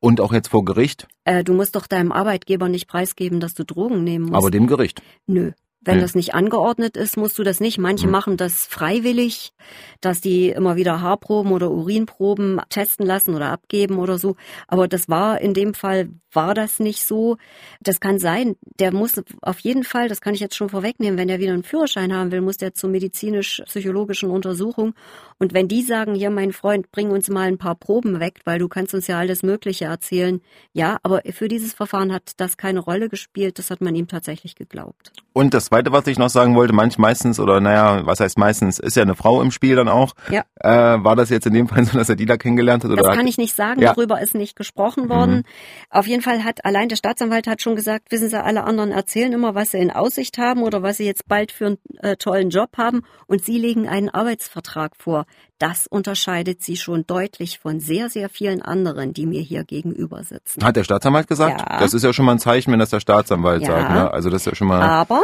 Und 0.00 0.20
auch 0.20 0.32
jetzt 0.32 0.48
vor 0.48 0.64
Gericht? 0.64 1.08
Äh, 1.24 1.44
du 1.44 1.54
musst 1.54 1.76
doch 1.76 1.86
deinem 1.86 2.12
Arbeitgeber 2.12 2.68
nicht 2.68 2.88
preisgeben, 2.88 3.40
dass 3.40 3.54
du 3.54 3.64
Drogen 3.64 4.04
nehmen 4.04 4.26
musst. 4.26 4.36
Aber 4.36 4.50
dem 4.50 4.66
Gericht? 4.66 5.02
Nö. 5.26 5.52
Wenn 5.80 5.96
hm. 5.96 6.00
das 6.00 6.14
nicht 6.14 6.34
angeordnet 6.34 6.96
ist, 6.96 7.16
musst 7.16 7.38
du 7.38 7.42
das 7.42 7.60
nicht. 7.60 7.78
Manche 7.78 8.04
hm. 8.04 8.10
machen 8.10 8.36
das 8.36 8.66
freiwillig, 8.66 9.52
dass 10.00 10.20
die 10.20 10.48
immer 10.48 10.76
wieder 10.76 11.00
Haarproben 11.00 11.52
oder 11.52 11.70
Urinproben 11.70 12.60
testen 12.68 13.06
lassen 13.06 13.34
oder 13.34 13.50
abgeben 13.50 13.98
oder 13.98 14.18
so. 14.18 14.36
Aber 14.66 14.88
das 14.88 15.08
war 15.08 15.40
in 15.40 15.54
dem 15.54 15.74
Fall 15.74 16.10
war 16.34 16.54
das 16.54 16.80
nicht 16.80 17.04
so. 17.04 17.36
Das 17.80 18.00
kann 18.00 18.18
sein. 18.18 18.56
Der 18.78 18.92
muss 18.92 19.22
auf 19.42 19.58
jeden 19.60 19.84
Fall, 19.84 20.08
das 20.08 20.20
kann 20.20 20.34
ich 20.34 20.40
jetzt 20.40 20.56
schon 20.56 20.68
vorwegnehmen, 20.68 21.18
wenn 21.18 21.28
der 21.28 21.40
wieder 21.40 21.52
einen 21.52 21.62
Führerschein 21.62 22.12
haben 22.12 22.32
will, 22.32 22.40
muss 22.40 22.56
der 22.56 22.74
zur 22.74 22.90
medizinisch-psychologischen 22.90 24.30
Untersuchung. 24.30 24.94
Und 25.38 25.52
wenn 25.52 25.68
die 25.68 25.82
sagen, 25.82 26.14
hier 26.14 26.30
mein 26.30 26.52
Freund, 26.52 26.90
bring 26.92 27.10
uns 27.10 27.28
mal 27.28 27.48
ein 27.48 27.58
paar 27.58 27.74
Proben 27.74 28.20
weg, 28.20 28.40
weil 28.44 28.58
du 28.58 28.68
kannst 28.68 28.94
uns 28.94 29.06
ja 29.06 29.18
alles 29.18 29.42
Mögliche 29.42 29.86
erzählen. 29.86 30.40
Ja, 30.72 30.98
aber 31.02 31.22
für 31.32 31.48
dieses 31.48 31.74
Verfahren 31.74 32.12
hat 32.12 32.32
das 32.36 32.56
keine 32.56 32.80
Rolle 32.80 33.08
gespielt. 33.08 33.58
Das 33.58 33.70
hat 33.70 33.80
man 33.80 33.94
ihm 33.94 34.08
tatsächlich 34.08 34.54
geglaubt. 34.54 35.12
Und 35.32 35.52
das 35.52 35.66
Zweite, 35.66 35.90
was 35.90 36.06
ich 36.06 36.18
noch 36.18 36.30
sagen 36.30 36.54
wollte, 36.54 36.72
manch 36.72 36.96
meistens 36.96 37.40
oder 37.40 37.60
naja, 37.60 38.06
was 38.06 38.20
heißt 38.20 38.38
meistens, 38.38 38.78
ist 38.78 38.96
ja 38.96 39.02
eine 39.02 39.16
Frau 39.16 39.42
im 39.42 39.50
Spiel 39.50 39.74
dann 39.74 39.88
auch. 39.88 40.14
Ja. 40.30 40.44
Äh, 40.60 41.02
war 41.02 41.16
das 41.16 41.30
jetzt 41.30 41.46
in 41.46 41.54
dem 41.54 41.68
Fall 41.68 41.84
so, 41.84 41.98
dass 41.98 42.08
er 42.08 42.16
die 42.16 42.26
da 42.26 42.36
kennengelernt 42.36 42.84
hat? 42.84 42.90
Oder 42.92 43.02
das 43.02 43.16
kann 43.16 43.26
ich 43.26 43.36
nicht 43.36 43.54
sagen. 43.54 43.80
Ja. 43.80 43.92
Darüber 43.92 44.20
ist 44.20 44.34
nicht 44.34 44.56
gesprochen 44.56 45.08
worden. 45.08 45.38
Mhm. 45.38 45.42
Auf 45.90 46.06
jeden 46.06 46.22
Fall 46.24 46.42
hat 46.42 46.64
allein 46.64 46.88
der 46.88 46.96
Staatsanwalt 46.96 47.46
hat 47.46 47.62
schon 47.62 47.76
gesagt, 47.76 48.10
wissen 48.10 48.28
Sie, 48.28 48.42
alle 48.42 48.64
anderen 48.64 48.90
erzählen 48.90 49.32
immer, 49.32 49.54
was 49.54 49.70
sie 49.70 49.78
in 49.78 49.90
Aussicht 49.90 50.38
haben 50.38 50.62
oder 50.62 50.82
was 50.82 50.96
sie 50.96 51.04
jetzt 51.04 51.28
bald 51.28 51.52
für 51.52 51.66
einen 51.66 51.78
äh, 52.00 52.16
tollen 52.16 52.50
Job 52.50 52.70
haben 52.76 53.02
und 53.26 53.44
Sie 53.44 53.58
legen 53.58 53.88
einen 53.88 54.08
Arbeitsvertrag 54.08 54.96
vor. 54.96 55.26
Das 55.58 55.86
unterscheidet 55.86 56.62
Sie 56.62 56.76
schon 56.76 57.06
deutlich 57.06 57.58
von 57.58 57.78
sehr, 57.78 58.08
sehr 58.10 58.28
vielen 58.28 58.60
anderen, 58.60 59.12
die 59.14 59.26
mir 59.26 59.40
hier 59.40 59.64
gegenüber 59.64 60.24
sitzen. 60.24 60.64
Hat 60.64 60.76
der 60.76 60.84
Staatsanwalt 60.84 61.28
gesagt? 61.28 61.60
Ja. 61.60 61.78
Das 61.78 61.94
ist 61.94 62.02
ja 62.02 62.12
schon 62.12 62.24
mal 62.24 62.32
ein 62.32 62.40
Zeichen, 62.40 62.72
wenn 62.72 62.80
das 62.80 62.90
der 62.90 63.00
Staatsanwalt 63.00 63.62
ja. 63.62 63.68
sagt. 63.68 63.90
Ne? 63.90 64.10
Also 64.10 64.30
das 64.30 64.42
ist 64.42 64.46
ja 64.46 64.54
schon 64.54 64.68
mal. 64.68 64.82
Aber 64.82 65.22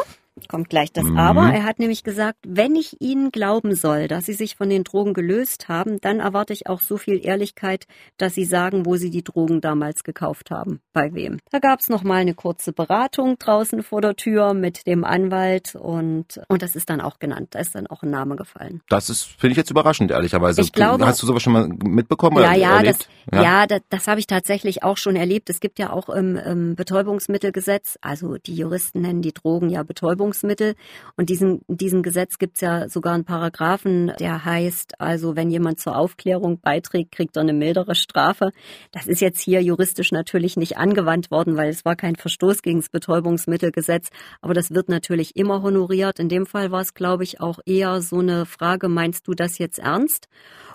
kommt 0.48 0.68
gleich 0.68 0.92
das 0.92 1.04
mhm. 1.04 1.18
Aber. 1.18 1.52
Er 1.52 1.64
hat 1.64 1.78
nämlich 1.78 2.02
gesagt, 2.02 2.38
wenn 2.46 2.74
ich 2.76 3.00
Ihnen 3.00 3.30
glauben 3.30 3.74
soll, 3.74 4.08
dass 4.08 4.26
Sie 4.26 4.32
sich 4.32 4.56
von 4.56 4.68
den 4.68 4.84
Drogen 4.84 5.14
gelöst 5.14 5.68
haben, 5.68 6.00
dann 6.00 6.20
erwarte 6.20 6.52
ich 6.52 6.66
auch 6.66 6.80
so 6.80 6.96
viel 6.96 7.24
Ehrlichkeit, 7.24 7.86
dass 8.16 8.34
Sie 8.34 8.44
sagen, 8.44 8.86
wo 8.86 8.96
Sie 8.96 9.10
die 9.10 9.24
Drogen 9.24 9.60
damals 9.60 10.04
gekauft 10.04 10.50
haben, 10.50 10.80
bei 10.92 11.12
wem. 11.14 11.38
Da 11.50 11.58
gab 11.58 11.80
es 11.80 11.88
noch 11.88 12.02
mal 12.02 12.16
eine 12.16 12.34
kurze 12.34 12.72
Beratung 12.72 13.38
draußen 13.38 13.82
vor 13.82 14.00
der 14.00 14.16
Tür 14.16 14.54
mit 14.54 14.86
dem 14.86 15.04
Anwalt 15.04 15.74
und 15.74 16.40
und 16.48 16.62
das 16.62 16.76
ist 16.76 16.90
dann 16.90 17.00
auch 17.00 17.18
genannt. 17.18 17.48
Da 17.52 17.58
ist 17.58 17.74
dann 17.74 17.86
auch 17.86 18.02
ein 18.02 18.10
Name 18.10 18.36
gefallen. 18.36 18.82
Das 18.88 19.10
ist 19.10 19.24
finde 19.24 19.52
ich 19.52 19.56
jetzt 19.56 19.70
überraschend 19.70 20.10
ehrlicherweise. 20.10 20.60
Ich 20.60 20.72
glaube, 20.72 21.06
hast 21.06 21.22
du 21.22 21.26
sowas 21.26 21.42
schon 21.42 21.52
mal 21.52 21.68
mitbekommen 21.84 22.42
ja, 22.42 22.54
ja? 22.54 22.82
Das, 22.82 22.98
ja, 23.32 23.42
ja, 23.42 23.66
das, 23.66 23.80
das 23.88 24.08
habe 24.08 24.20
ich 24.20 24.26
tatsächlich 24.26 24.82
auch 24.82 24.96
schon 24.96 25.16
erlebt. 25.16 25.50
Es 25.50 25.60
gibt 25.60 25.78
ja 25.78 25.92
auch 25.92 26.08
im, 26.08 26.36
im 26.36 26.74
Betäubungsmittelgesetz, 26.74 27.98
also 28.00 28.36
die 28.38 28.54
Juristen 28.54 29.00
nennen 29.02 29.22
die 29.22 29.32
Drogen 29.32 29.70
ja 29.70 29.82
Betäubungsmittel 29.82 30.19
Betäubungsmittel. 30.20 30.74
Und 31.16 31.30
diesen, 31.30 31.62
diesem 31.68 32.02
Gesetz 32.02 32.38
gibt 32.38 32.56
es 32.56 32.60
ja 32.60 32.88
sogar 32.88 33.14
einen 33.14 33.24
Paragraphen, 33.24 34.12
der 34.20 34.44
heißt, 34.44 35.00
also 35.00 35.36
wenn 35.36 35.50
jemand 35.50 35.80
zur 35.80 35.96
Aufklärung 35.96 36.60
beiträgt, 36.60 37.12
kriegt 37.12 37.36
er 37.36 37.42
eine 37.42 37.52
mildere 37.52 37.94
Strafe. 37.94 38.50
Das 38.92 39.06
ist 39.06 39.20
jetzt 39.20 39.40
hier 39.40 39.62
juristisch 39.62 40.12
natürlich 40.12 40.56
nicht 40.56 40.76
angewandt 40.76 41.30
worden, 41.30 41.56
weil 41.56 41.70
es 41.70 41.84
war 41.84 41.96
kein 41.96 42.16
Verstoß 42.16 42.62
gegen 42.62 42.80
das 42.80 42.90
Betäubungsmittelgesetz. 42.90 44.08
Aber 44.40 44.54
das 44.54 44.72
wird 44.72 44.88
natürlich 44.88 45.36
immer 45.36 45.62
honoriert. 45.62 46.18
In 46.18 46.28
dem 46.28 46.46
Fall 46.46 46.70
war 46.70 46.82
es, 46.82 46.94
glaube 46.94 47.24
ich, 47.24 47.40
auch 47.40 47.58
eher 47.64 48.02
so 48.02 48.18
eine 48.18 48.46
Frage, 48.46 48.88
meinst 48.88 49.26
du 49.26 49.34
das 49.34 49.58
jetzt 49.58 49.78
ernst? 49.78 50.28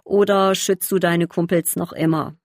Oder 0.04 0.56
schützt 0.56 0.92
du 0.92 1.00
deine 1.00 1.28
Kumpels 1.28 1.76
noch 1.76 1.92
immer? 1.92 2.36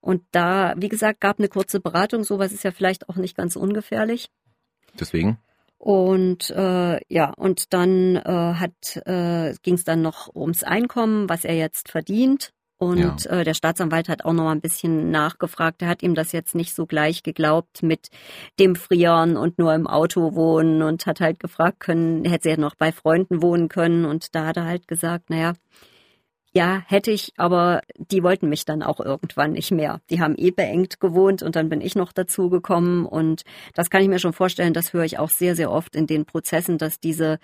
Und 0.00 0.22
da, 0.30 0.74
wie 0.76 0.88
gesagt, 0.88 1.20
gab 1.20 1.38
eine 1.40 1.48
kurze 1.48 1.80
Beratung. 1.80 2.22
Sowas 2.22 2.52
ist 2.52 2.62
ja 2.62 2.70
vielleicht 2.70 3.08
auch 3.08 3.16
nicht 3.16 3.36
ganz 3.36 3.56
ungefährlich. 3.56 4.30
Deswegen? 4.98 5.38
Und 5.86 6.50
äh, 6.50 6.98
ja, 7.08 7.32
und 7.36 7.72
dann 7.72 8.16
äh, 8.16 8.22
hat 8.24 8.96
äh, 9.06 9.54
ging 9.62 9.74
es 9.74 9.84
dann 9.84 10.02
noch 10.02 10.34
ums 10.34 10.64
Einkommen, 10.64 11.28
was 11.28 11.44
er 11.44 11.54
jetzt 11.54 11.92
verdient. 11.92 12.50
Und 12.76 13.24
ja. 13.24 13.30
äh, 13.30 13.44
der 13.44 13.54
Staatsanwalt 13.54 14.08
hat 14.08 14.24
auch 14.24 14.32
noch 14.32 14.42
mal 14.42 14.50
ein 14.50 14.60
bisschen 14.60 15.12
nachgefragt. 15.12 15.82
Er 15.82 15.88
hat 15.88 16.02
ihm 16.02 16.16
das 16.16 16.32
jetzt 16.32 16.56
nicht 16.56 16.74
so 16.74 16.86
gleich 16.86 17.22
geglaubt 17.22 17.84
mit 17.84 18.08
dem 18.58 18.74
Frieren 18.74 19.36
und 19.36 19.60
nur 19.60 19.72
im 19.74 19.86
Auto 19.86 20.34
wohnen 20.34 20.82
und 20.82 21.06
hat 21.06 21.20
halt 21.20 21.38
gefragt 21.38 21.78
können, 21.78 22.24
hätte 22.24 22.50
er 22.50 22.58
noch 22.58 22.74
bei 22.74 22.90
Freunden 22.90 23.40
wohnen 23.40 23.68
können. 23.68 24.06
Und 24.06 24.34
da 24.34 24.46
hat 24.46 24.56
er 24.56 24.64
halt 24.64 24.88
gesagt, 24.88 25.30
naja, 25.30 25.52
ja, 26.56 26.82
hätte 26.86 27.10
ich, 27.10 27.34
aber 27.36 27.82
die 27.98 28.22
wollten 28.22 28.48
mich 28.48 28.64
dann 28.64 28.82
auch 28.82 28.98
irgendwann 28.98 29.52
nicht 29.52 29.72
mehr. 29.72 30.00
Die 30.08 30.22
haben 30.22 30.36
eh 30.38 30.50
beengt 30.50 31.00
gewohnt 31.00 31.42
und 31.42 31.54
dann 31.54 31.68
bin 31.68 31.82
ich 31.82 31.96
noch 31.96 32.12
dazu 32.12 32.48
gekommen 32.48 33.04
und 33.04 33.42
das 33.74 33.90
kann 33.90 34.00
ich 34.00 34.08
mir 34.08 34.18
schon 34.18 34.32
vorstellen, 34.32 34.72
das 34.72 34.94
höre 34.94 35.04
ich 35.04 35.18
auch 35.18 35.28
sehr, 35.28 35.54
sehr 35.54 35.70
oft 35.70 35.94
in 35.94 36.06
den 36.06 36.24
Prozessen, 36.24 36.78
dass 36.78 36.98
diese 36.98 37.40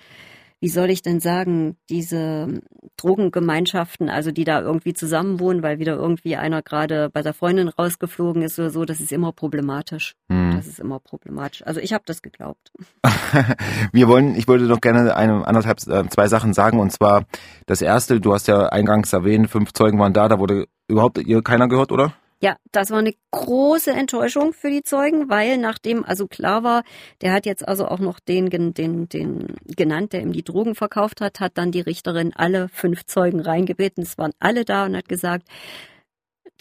wie 0.62 0.68
soll 0.68 0.90
ich 0.90 1.02
denn 1.02 1.18
sagen, 1.18 1.76
diese 1.90 2.60
Drogengemeinschaften, 2.96 4.08
also 4.08 4.30
die 4.30 4.44
da 4.44 4.60
irgendwie 4.60 4.94
zusammenwohnen, 4.94 5.60
weil 5.64 5.80
wieder 5.80 5.96
irgendwie 5.96 6.36
einer 6.36 6.62
gerade 6.62 7.10
bei 7.10 7.20
der 7.20 7.34
Freundin 7.34 7.68
rausgeflogen 7.68 8.42
ist 8.42 8.60
oder 8.60 8.70
so, 8.70 8.84
das 8.84 9.00
ist 9.00 9.10
immer 9.10 9.32
problematisch. 9.32 10.14
Hm. 10.30 10.52
Das 10.54 10.68
ist 10.68 10.78
immer 10.78 11.00
problematisch. 11.00 11.66
Also 11.66 11.80
ich 11.80 11.92
habe 11.92 12.04
das 12.06 12.22
geglaubt. 12.22 12.70
Wir 13.92 14.06
wollen, 14.06 14.36
ich 14.36 14.46
wollte 14.46 14.68
doch 14.68 14.80
gerne 14.80 15.16
eine 15.16 15.44
anderthalb, 15.44 15.78
äh, 15.88 16.08
zwei 16.08 16.28
Sachen 16.28 16.54
sagen 16.54 16.78
und 16.78 16.92
zwar 16.92 17.24
das 17.66 17.82
erste, 17.82 18.20
du 18.20 18.32
hast 18.32 18.46
ja 18.46 18.66
eingangs 18.66 19.12
erwähnt, 19.12 19.50
fünf 19.50 19.72
Zeugen 19.72 19.98
waren 19.98 20.12
da, 20.12 20.28
da 20.28 20.38
wurde 20.38 20.68
überhaupt 20.86 21.20
keiner 21.42 21.66
gehört, 21.66 21.90
oder? 21.90 22.14
Ja, 22.42 22.56
das 22.72 22.90
war 22.90 22.98
eine 22.98 23.14
große 23.30 23.92
Enttäuschung 23.92 24.52
für 24.52 24.68
die 24.68 24.82
Zeugen, 24.82 25.30
weil 25.30 25.58
nachdem 25.58 26.04
also 26.04 26.26
klar 26.26 26.64
war, 26.64 26.82
der 27.20 27.32
hat 27.32 27.46
jetzt 27.46 27.66
also 27.68 27.86
auch 27.86 28.00
noch 28.00 28.18
den, 28.18 28.50
den, 28.50 28.74
den 28.74 29.54
genannt, 29.64 30.12
der 30.12 30.22
ihm 30.22 30.32
die 30.32 30.42
Drogen 30.42 30.74
verkauft 30.74 31.20
hat, 31.20 31.38
hat 31.38 31.56
dann 31.56 31.70
die 31.70 31.80
Richterin 31.80 32.32
alle 32.34 32.68
fünf 32.68 33.06
Zeugen 33.06 33.38
reingebeten. 33.38 34.02
Es 34.02 34.18
waren 34.18 34.32
alle 34.40 34.64
da 34.64 34.86
und 34.86 34.96
hat 34.96 35.08
gesagt, 35.08 35.46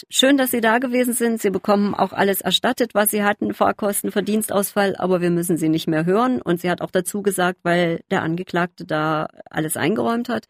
schön, 0.07 0.37
dass 0.37 0.51
Sie 0.51 0.61
da 0.61 0.77
gewesen 0.77 1.13
sind. 1.13 1.41
Sie 1.41 1.49
bekommen 1.49 1.95
auch 1.95 2.13
alles 2.13 2.41
erstattet, 2.41 2.93
was 2.93 3.09
Sie 3.09 3.23
hatten, 3.23 3.55
Fahrkosten, 3.55 4.11
Verdienstausfall, 4.11 4.95
aber 4.97 5.19
wir 5.19 5.31
müssen 5.31 5.57
Sie 5.57 5.69
nicht 5.69 5.87
mehr 5.87 6.05
hören. 6.05 6.43
Und 6.43 6.61
sie 6.61 6.69
hat 6.69 6.81
auch 6.81 6.91
dazu 6.91 7.23
gesagt, 7.23 7.57
weil 7.63 8.01
der 8.11 8.21
Angeklagte 8.21 8.85
da 8.85 9.29
alles 9.49 9.77
eingeräumt 9.77 10.29
hat. 10.29 10.45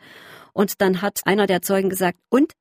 Und 0.51 0.81
dann 0.81 1.01
hat 1.01 1.21
einer 1.23 1.47
der 1.47 1.61
Zeugen 1.61 1.89
gesagt, 1.89 2.17
und 2.29 2.51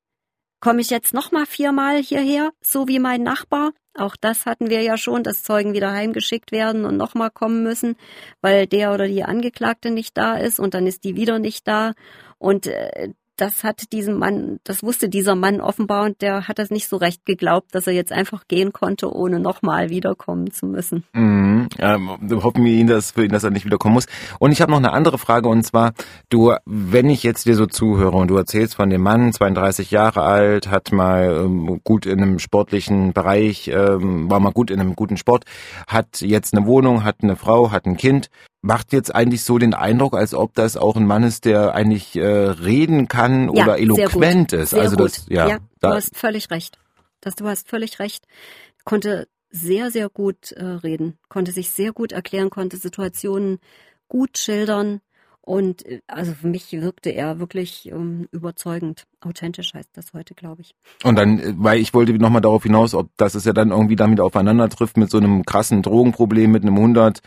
Komme 0.61 0.83
ich 0.83 0.90
jetzt 0.90 1.14
noch 1.14 1.33
mal 1.33 1.47
viermal 1.47 2.02
hierher, 2.02 2.52
so 2.61 2.87
wie 2.87 2.99
mein 2.99 3.23
Nachbar? 3.23 3.73
Auch 3.95 4.14
das 4.14 4.45
hatten 4.45 4.69
wir 4.69 4.83
ja 4.83 4.99
schon, 4.99 5.23
dass 5.23 5.43
Zeugen 5.43 5.73
wieder 5.73 5.90
heimgeschickt 5.90 6.52
werden 6.52 6.85
und 6.85 6.99
noch 6.99 7.14
mal 7.14 7.31
kommen 7.31 7.62
müssen, 7.62 7.97
weil 8.43 8.67
der 8.67 8.93
oder 8.93 9.09
die 9.09 9.25
Angeklagte 9.25 9.90
nicht 9.90 10.17
da 10.19 10.37
ist 10.37 10.61
und 10.61 10.75
dann 10.75 10.87
ist 10.87 11.05
die 11.05 11.17
wieder 11.17 11.38
nicht 11.38 11.67
da. 11.67 11.95
Und 12.38 12.67
äh, 12.67 13.14
das 13.41 13.65
hat 13.65 13.93
diesem 13.93 14.19
Mann, 14.19 14.59
das 14.65 14.83
wusste 14.83 15.09
dieser 15.09 15.35
Mann 15.35 15.61
offenbar 15.61 16.05
und 16.05 16.21
der 16.21 16.47
hat 16.47 16.59
das 16.59 16.71
nicht 16.71 16.89
so 16.89 16.97
recht 16.97 17.25
geglaubt, 17.25 17.75
dass 17.75 17.87
er 17.87 17.95
jetzt 17.95 18.13
einfach 18.13 18.47
gehen 18.49 18.73
konnte, 18.73 19.15
ohne 19.15 19.41
nochmal 19.41 19.89
wiederkommen 19.89 20.51
zu 20.51 20.67
müssen. 20.67 21.05
Mhm. 21.15 21.69
Ähm, 21.79 22.11
hoffen 22.43 22.65
wir 22.65 22.73
ihn, 22.73 22.87
dass 22.87 23.13
für 23.13 23.25
ihn, 23.25 23.31
dass 23.31 23.45
er 23.45 23.51
nicht 23.51 23.65
wiederkommen 23.65 23.95
muss. 23.95 24.07
Und 24.39 24.53
ich 24.53 24.61
habe 24.61 24.71
noch 24.71 24.79
eine 24.79 24.93
andere 24.93 25.19
Frage 25.19 25.49
und 25.49 25.63
zwar, 25.63 25.93
du, 26.29 26.55
wenn 26.67 27.09
ich 27.09 27.23
jetzt 27.23 27.47
dir 27.47 27.55
so 27.55 27.67
zuhöre 27.67 28.17
und 28.17 28.29
du 28.29 28.37
erzählst 28.37 28.75
von 28.75 28.91
dem 28.91 29.03
Mann, 29.03 29.33
32 29.33 29.91
Jahre 29.91 30.23
alt, 30.23 30.69
hat 30.69 30.93
mal 30.93 31.45
ähm, 31.45 31.81
gut 31.83 32.07
in 32.07 32.23
einem 32.23 32.39
sportlichen 32.39 33.13
Bereich, 33.13 33.69
ähm, 33.69 34.31
war 34.31 34.41
mal 34.41 34.53
gut 34.53 34.71
in 34.71 34.81
einem 34.81 34.95
guten 34.95 35.17
Sport, 35.17 35.45
hat 35.87 36.21
jetzt 36.21 36.55
eine 36.55 36.67
Wohnung, 36.67 37.05
hat 37.05 37.17
eine 37.23 37.37
Frau, 37.37 37.71
hat 37.71 37.87
ein 37.87 37.97
Kind 37.97 38.29
macht 38.62 38.93
jetzt 38.93 39.14
eigentlich 39.14 39.43
so 39.43 39.59
den 39.59 39.75
Eindruck, 39.75 40.14
als 40.14 40.35
ob 40.35 40.55
das 40.55 40.76
auch 40.76 40.97
ein 40.97 41.07
Mann 41.07 41.23
ist, 41.23 41.45
der 41.45 41.75
eigentlich 41.75 42.17
äh, 42.17 42.26
reden 42.26 43.09
kann 43.09 43.55
ja, 43.55 43.64
oder 43.64 43.79
eloquent 43.79 44.52
ist. 44.52 44.71
Sehr 44.71 44.83
also 44.83 44.97
gut. 44.97 45.07
das, 45.07 45.26
ja, 45.29 45.49
ja 45.49 45.59
du 45.81 45.88
hast 45.88 46.17
völlig 46.17 46.50
recht. 46.50 46.79
Das, 47.21 47.35
du 47.37 47.47
hast 47.47 47.69
völlig 47.69 47.99
recht. 47.99 48.26
Konnte 48.85 49.29
sehr, 49.50 49.90
sehr 49.90 50.09
gut 50.09 50.52
äh, 50.52 50.64
reden, 50.64 51.19
konnte 51.29 51.52
sich 51.52 51.71
sehr 51.71 51.93
gut 51.93 52.12
erklären, 52.12 52.50
konnte 52.50 52.76
Situationen 52.76 53.59
gut 54.09 54.38
schildern. 54.38 55.00
Und 55.40 55.85
äh, 55.87 56.00
also 56.07 56.33
für 56.33 56.47
mich 56.47 56.71
wirkte 56.71 57.11
er 57.11 57.40
wirklich 57.40 57.90
ähm, 57.90 58.29
überzeugend. 58.31 59.07
Authentisch 59.21 59.75
heißt 59.75 59.90
das 59.95 60.12
heute, 60.12 60.35
glaube 60.35 60.62
ich. 60.62 60.75
Und 61.02 61.17
dann, 61.17 61.38
äh, 61.38 61.55
weil 61.57 61.81
ich 61.81 61.95
wollte 61.95 62.12
nochmal 62.12 62.43
darauf 62.43 62.62
hinaus, 62.62 62.95
ob 62.95 63.09
das 63.17 63.35
es 63.35 63.45
ja 63.45 63.52
dann 63.52 63.71
irgendwie 63.71 63.97
damit 63.97 64.21
aufeinander 64.21 64.69
trifft 64.69 64.97
mit 64.97 65.11
so 65.11 65.19
einem 65.19 65.45
krassen 65.45 65.83
Drogenproblem, 65.83 66.50
mit 66.50 66.62
einem 66.62 66.76
100 66.76 67.21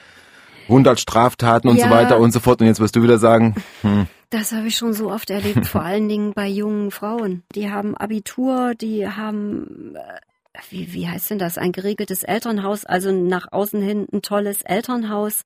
100 0.63 1.00
Straftaten 1.00 1.67
und 1.67 1.77
ja, 1.77 1.86
so 1.86 1.89
weiter 1.89 2.20
und 2.20 2.32
so 2.32 2.39
fort. 2.39 2.62
Und 2.62 2.67
jetzt 2.67 2.79
wirst 2.79 2.96
du 2.96 3.03
wieder 3.03 3.17
sagen, 3.17 3.55
hm. 3.82 4.08
Das 4.34 4.51
habe 4.51 4.67
ich 4.67 4.75
schon 4.77 4.93
so 4.93 5.12
oft 5.12 5.29
erlebt, 5.29 5.67
vor 5.67 5.84
allen 5.84 6.10
Dingen 6.10 6.34
bei 6.34 6.48
jungen 6.48 6.89
Frauen. 6.89 7.43
Die 7.53 7.70
haben 7.70 7.96
Abitur, 7.96 8.74
die 8.74 9.08
haben, 9.08 9.96
äh, 9.96 10.60
wie, 10.72 10.91
wie 10.91 11.08
heißt 11.08 11.29
denn 11.29 11.38
das, 11.38 11.60
ein 11.60 11.72
geregeltes 11.72 12.24
Elternhaus, 12.24 12.84
also 12.84 13.12
nach 13.12 13.51
außen 13.51 13.79
hin 13.79 14.08
ein 14.12 14.24
tolles 14.24 14.63
Elternhaus. 14.63 15.43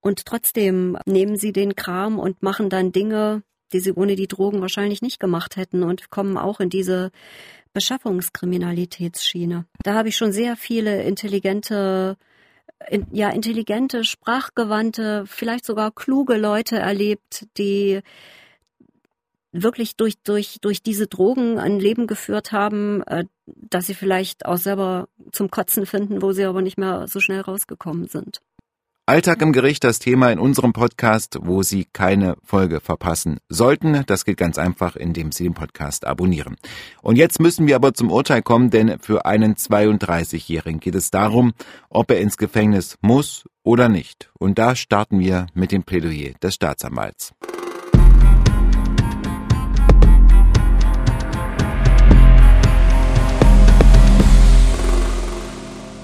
Und 0.00 0.26
trotzdem 0.26 0.98
nehmen 1.06 1.36
sie 1.36 1.52
den 1.52 1.76
Kram 1.76 2.18
und 2.18 2.42
machen 2.42 2.70
dann 2.70 2.90
Dinge, 2.90 3.44
die 3.72 3.78
sie 3.78 3.92
ohne 3.92 4.16
die 4.16 4.26
Drogen 4.26 4.60
wahrscheinlich 4.60 5.00
nicht 5.00 5.20
gemacht 5.20 5.54
hätten 5.56 5.84
und 5.84 6.10
kommen 6.10 6.38
auch 6.38 6.58
in 6.58 6.70
diese 6.70 7.12
Beschaffungskriminalitätsschiene. 7.72 9.64
Da 9.84 9.94
habe 9.94 10.08
ich 10.08 10.16
schon 10.16 10.32
sehr 10.32 10.56
viele 10.56 11.04
intelligente 11.04 12.16
ja 13.10 13.30
intelligente, 13.30 14.04
sprachgewandte, 14.04 15.24
vielleicht 15.26 15.64
sogar 15.64 15.90
kluge 15.90 16.36
Leute 16.36 16.78
erlebt, 16.78 17.46
die 17.58 18.00
wirklich 19.52 19.96
durch, 19.96 20.18
durch, 20.22 20.58
durch 20.60 20.82
diese 20.82 21.06
Drogen 21.06 21.58
ein 21.58 21.80
Leben 21.80 22.06
geführt 22.06 22.52
haben, 22.52 23.02
äh, 23.04 23.24
dass 23.46 23.86
sie 23.86 23.94
vielleicht 23.94 24.46
auch 24.46 24.58
selber 24.58 25.08
zum 25.32 25.50
Kotzen 25.50 25.86
finden, 25.86 26.22
wo 26.22 26.32
sie 26.32 26.44
aber 26.44 26.62
nicht 26.62 26.78
mehr 26.78 27.06
so 27.08 27.20
schnell 27.20 27.40
rausgekommen 27.40 28.08
sind. 28.08 28.40
Alltag 29.08 29.40
im 29.40 29.54
Gericht 29.54 29.84
das 29.84 30.00
Thema 30.00 30.30
in 30.30 30.38
unserem 30.38 30.74
Podcast, 30.74 31.38
wo 31.40 31.62
Sie 31.62 31.86
keine 31.90 32.36
Folge 32.44 32.78
verpassen 32.78 33.38
sollten. 33.48 34.02
Das 34.06 34.26
geht 34.26 34.36
ganz 34.36 34.58
einfach, 34.58 34.96
indem 34.96 35.32
Sie 35.32 35.44
den 35.44 35.54
Podcast 35.54 36.06
abonnieren. 36.06 36.56
Und 37.00 37.16
jetzt 37.16 37.40
müssen 37.40 37.66
wir 37.66 37.76
aber 37.76 37.94
zum 37.94 38.10
Urteil 38.10 38.42
kommen, 38.42 38.68
denn 38.68 38.98
für 38.98 39.24
einen 39.24 39.54
32-Jährigen 39.54 40.78
geht 40.78 40.94
es 40.94 41.10
darum, 41.10 41.54
ob 41.88 42.10
er 42.10 42.20
ins 42.20 42.36
Gefängnis 42.36 42.98
muss 43.00 43.48
oder 43.62 43.88
nicht. 43.88 44.30
Und 44.38 44.58
da 44.58 44.76
starten 44.76 45.20
wir 45.20 45.46
mit 45.54 45.72
dem 45.72 45.84
Plädoyer 45.84 46.34
des 46.42 46.56
Staatsanwalts. 46.56 47.32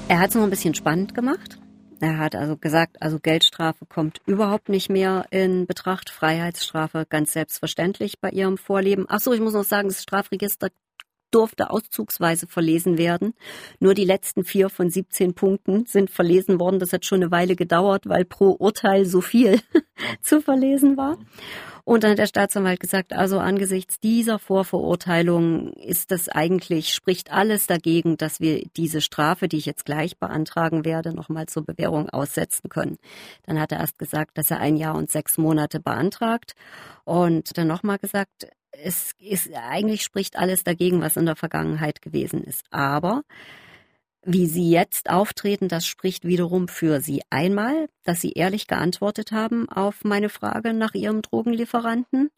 Er 0.08 0.20
hat 0.20 0.30
es 0.30 0.36
noch 0.36 0.44
ein 0.44 0.48
bisschen 0.50 0.74
spannend 0.74 1.14
gemacht. 1.14 1.58
Er 2.04 2.18
hat 2.18 2.34
also 2.34 2.58
gesagt, 2.58 3.00
also 3.00 3.18
Geldstrafe 3.18 3.86
kommt 3.86 4.20
überhaupt 4.26 4.68
nicht 4.68 4.90
mehr 4.90 5.24
in 5.30 5.66
Betracht, 5.66 6.10
Freiheitsstrafe 6.10 7.06
ganz 7.08 7.32
selbstverständlich 7.32 8.20
bei 8.20 8.28
ihrem 8.28 8.58
Vorleben. 8.58 9.06
Ach 9.08 9.20
so, 9.20 9.32
ich 9.32 9.40
muss 9.40 9.54
noch 9.54 9.64
sagen, 9.64 9.88
das 9.88 10.02
Strafregister 10.02 10.68
durfte 11.30 11.70
auszugsweise 11.70 12.46
verlesen 12.46 12.98
werden. 12.98 13.32
Nur 13.80 13.94
die 13.94 14.04
letzten 14.04 14.44
vier 14.44 14.68
von 14.68 14.90
17 14.90 15.32
Punkten 15.32 15.86
sind 15.86 16.10
verlesen 16.10 16.60
worden. 16.60 16.78
Das 16.78 16.92
hat 16.92 17.06
schon 17.06 17.22
eine 17.22 17.30
Weile 17.30 17.56
gedauert, 17.56 18.06
weil 18.06 18.26
pro 18.26 18.50
Urteil 18.50 19.06
so 19.06 19.22
viel 19.22 19.62
zu 20.20 20.42
verlesen 20.42 20.98
war. 20.98 21.16
Und 21.84 22.02
dann 22.02 22.12
hat 22.12 22.18
der 22.18 22.26
Staatsanwalt 22.26 22.80
gesagt, 22.80 23.12
also 23.12 23.38
angesichts 23.38 24.00
dieser 24.00 24.38
Vorverurteilung 24.38 25.74
ist 25.74 26.10
das 26.10 26.30
eigentlich, 26.30 26.94
spricht 26.94 27.30
alles 27.30 27.66
dagegen, 27.66 28.16
dass 28.16 28.40
wir 28.40 28.62
diese 28.74 29.02
Strafe, 29.02 29.48
die 29.48 29.58
ich 29.58 29.66
jetzt 29.66 29.84
gleich 29.84 30.18
beantragen 30.18 30.86
werde, 30.86 31.14
nochmal 31.14 31.46
zur 31.46 31.62
Bewährung 31.64 32.08
aussetzen 32.08 32.70
können. 32.70 32.96
Dann 33.44 33.60
hat 33.60 33.70
er 33.70 33.80
erst 33.80 33.98
gesagt, 33.98 34.38
dass 34.38 34.50
er 34.50 34.60
ein 34.60 34.76
Jahr 34.76 34.94
und 34.94 35.10
sechs 35.10 35.36
Monate 35.36 35.78
beantragt 35.78 36.54
und 37.04 37.56
dann 37.58 37.66
nochmal 37.66 37.98
gesagt, 37.98 38.48
es 38.82 39.12
ist 39.18 39.50
eigentlich 39.54 40.02
spricht 40.02 40.36
alles 40.36 40.64
dagegen, 40.64 41.02
was 41.02 41.16
in 41.16 41.26
der 41.26 41.36
Vergangenheit 41.36 42.00
gewesen 42.00 42.42
ist. 42.42 42.64
Aber 42.70 43.22
wie 44.24 44.46
Sie 44.46 44.70
jetzt 44.70 45.10
auftreten, 45.10 45.68
das 45.68 45.86
spricht 45.86 46.24
wiederum 46.24 46.68
für 46.68 47.00
Sie. 47.00 47.22
Einmal, 47.30 47.88
dass 48.04 48.20
Sie 48.20 48.32
ehrlich 48.32 48.66
geantwortet 48.66 49.32
haben 49.32 49.68
auf 49.68 50.04
meine 50.04 50.28
Frage 50.28 50.72
nach 50.72 50.94
Ihrem 50.94 51.22
Drogenlieferanten 51.22 52.30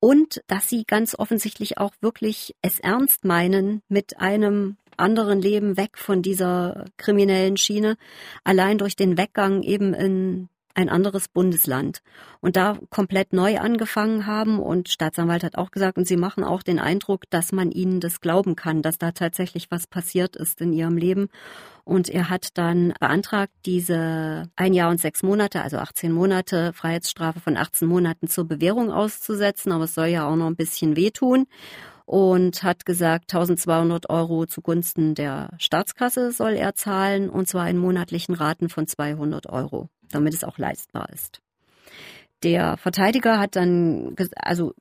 und 0.00 0.42
dass 0.46 0.68
Sie 0.68 0.84
ganz 0.84 1.14
offensichtlich 1.18 1.78
auch 1.78 1.92
wirklich 2.00 2.54
es 2.62 2.78
ernst 2.78 3.24
meinen 3.24 3.82
mit 3.88 4.20
einem 4.20 4.76
anderen 4.96 5.40
Leben 5.40 5.76
weg 5.76 5.98
von 5.98 6.22
dieser 6.22 6.86
kriminellen 6.96 7.56
Schiene, 7.56 7.96
allein 8.44 8.78
durch 8.78 8.96
den 8.96 9.16
Weggang 9.16 9.62
eben 9.62 9.94
in 9.94 10.48
ein 10.78 10.88
anderes 10.88 11.26
Bundesland 11.26 12.02
und 12.40 12.54
da 12.54 12.78
komplett 12.88 13.32
neu 13.32 13.58
angefangen 13.58 14.26
haben. 14.26 14.60
Und 14.60 14.88
Staatsanwalt 14.88 15.42
hat 15.42 15.58
auch 15.58 15.72
gesagt, 15.72 15.98
und 15.98 16.06
sie 16.06 16.16
machen 16.16 16.44
auch 16.44 16.62
den 16.62 16.78
Eindruck, 16.78 17.28
dass 17.30 17.50
man 17.50 17.72
ihnen 17.72 17.98
das 17.98 18.20
glauben 18.20 18.54
kann, 18.54 18.80
dass 18.80 18.96
da 18.96 19.10
tatsächlich 19.10 19.72
was 19.72 19.88
passiert 19.88 20.36
ist 20.36 20.60
in 20.60 20.72
ihrem 20.72 20.96
Leben. 20.96 21.30
Und 21.82 22.08
er 22.08 22.30
hat 22.30 22.56
dann 22.56 22.94
beantragt, 23.00 23.52
diese 23.66 24.48
ein 24.54 24.72
Jahr 24.72 24.90
und 24.90 25.00
sechs 25.00 25.24
Monate, 25.24 25.62
also 25.62 25.78
18 25.78 26.12
Monate 26.12 26.72
Freiheitsstrafe 26.72 27.40
von 27.40 27.56
18 27.56 27.88
Monaten 27.88 28.28
zur 28.28 28.46
Bewährung 28.46 28.92
auszusetzen. 28.92 29.72
Aber 29.72 29.84
es 29.84 29.94
soll 29.94 30.08
ja 30.08 30.28
auch 30.28 30.36
noch 30.36 30.46
ein 30.46 30.56
bisschen 30.56 30.94
wehtun 30.94 31.46
und 32.06 32.62
hat 32.62 32.86
gesagt, 32.86 33.34
1200 33.34 34.08
Euro 34.10 34.46
zugunsten 34.46 35.16
der 35.16 35.50
Staatskasse 35.58 36.30
soll 36.30 36.52
er 36.52 36.74
zahlen 36.76 37.28
und 37.28 37.48
zwar 37.48 37.68
in 37.68 37.78
monatlichen 37.78 38.34
Raten 38.34 38.68
von 38.68 38.86
200 38.86 39.48
Euro 39.48 39.90
damit 40.10 40.34
es 40.34 40.44
auch 40.44 40.58
leistbar 40.58 41.08
ist. 41.10 41.40
Der 42.42 42.76
Verteidiger 42.76 43.38
hat 43.38 43.56
dann, 43.56 44.14
also 44.36 44.74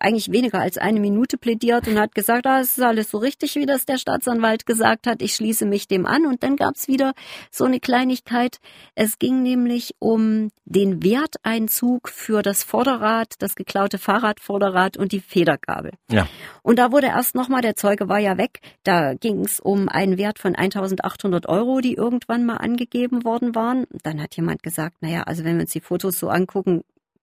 eigentlich 0.00 0.32
weniger 0.32 0.60
als 0.60 0.78
eine 0.78 1.00
Minute 1.00 1.36
plädiert 1.36 1.86
und 1.86 1.98
hat 1.98 2.14
gesagt, 2.14 2.46
ah, 2.46 2.60
es 2.60 2.78
ist 2.78 2.84
alles 2.84 3.10
so 3.10 3.18
richtig, 3.18 3.54
wie 3.56 3.66
das 3.66 3.84
der 3.84 3.98
Staatsanwalt 3.98 4.66
gesagt 4.66 5.06
hat. 5.06 5.22
Ich 5.22 5.34
schließe 5.34 5.66
mich 5.66 5.88
dem 5.88 6.06
an. 6.06 6.26
Und 6.26 6.42
dann 6.42 6.56
gab 6.56 6.76
es 6.76 6.88
wieder 6.88 7.12
so 7.50 7.64
eine 7.64 7.80
Kleinigkeit. 7.80 8.58
Es 8.94 9.18
ging 9.18 9.42
nämlich 9.42 9.94
um 9.98 10.50
den 10.64 11.02
Werteinzug 11.02 12.08
für 12.08 12.42
das 12.42 12.62
Vorderrad, 12.62 13.34
das 13.38 13.54
geklaute 13.54 13.98
Fahrradvorderrad 13.98 14.96
und 14.96 15.12
die 15.12 15.20
Federgabel. 15.20 15.92
Ja. 16.10 16.26
Und 16.62 16.78
da 16.78 16.92
wurde 16.92 17.08
erst 17.08 17.34
nochmal, 17.34 17.62
der 17.62 17.76
Zeuge 17.76 18.08
war 18.08 18.18
ja 18.18 18.38
weg, 18.38 18.60
da 18.84 19.14
ging 19.14 19.44
es 19.44 19.60
um 19.60 19.88
einen 19.88 20.16
Wert 20.16 20.38
von 20.38 20.54
1800 20.54 21.48
Euro, 21.48 21.80
die 21.80 21.94
irgendwann 21.94 22.46
mal 22.46 22.56
angegeben 22.56 23.24
worden 23.24 23.54
waren. 23.54 23.86
Dann 24.02 24.22
hat 24.22 24.36
jemand 24.36 24.62
gesagt, 24.62 24.96
naja, 25.00 25.22
also 25.22 25.44
wenn 25.44 25.56
wir 25.56 25.62
uns 25.62 25.72
die 25.72 25.80
Fotos 25.80 26.18
so 26.18 26.28
angucken, 26.28 26.82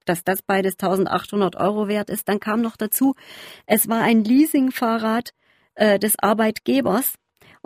dass 0.09 0.23
das 0.23 0.41
beides 0.41 0.73
1800 0.73 1.55
Euro 1.55 1.87
wert 1.87 2.09
ist. 2.09 2.27
Dann 2.29 2.39
kam 2.39 2.61
noch 2.61 2.77
dazu, 2.77 3.15
es 3.65 3.87
war 3.87 4.01
ein 4.01 4.23
Leasingfahrrad 4.23 5.31
äh, 5.75 5.99
des 5.99 6.17
Arbeitgebers. 6.19 7.15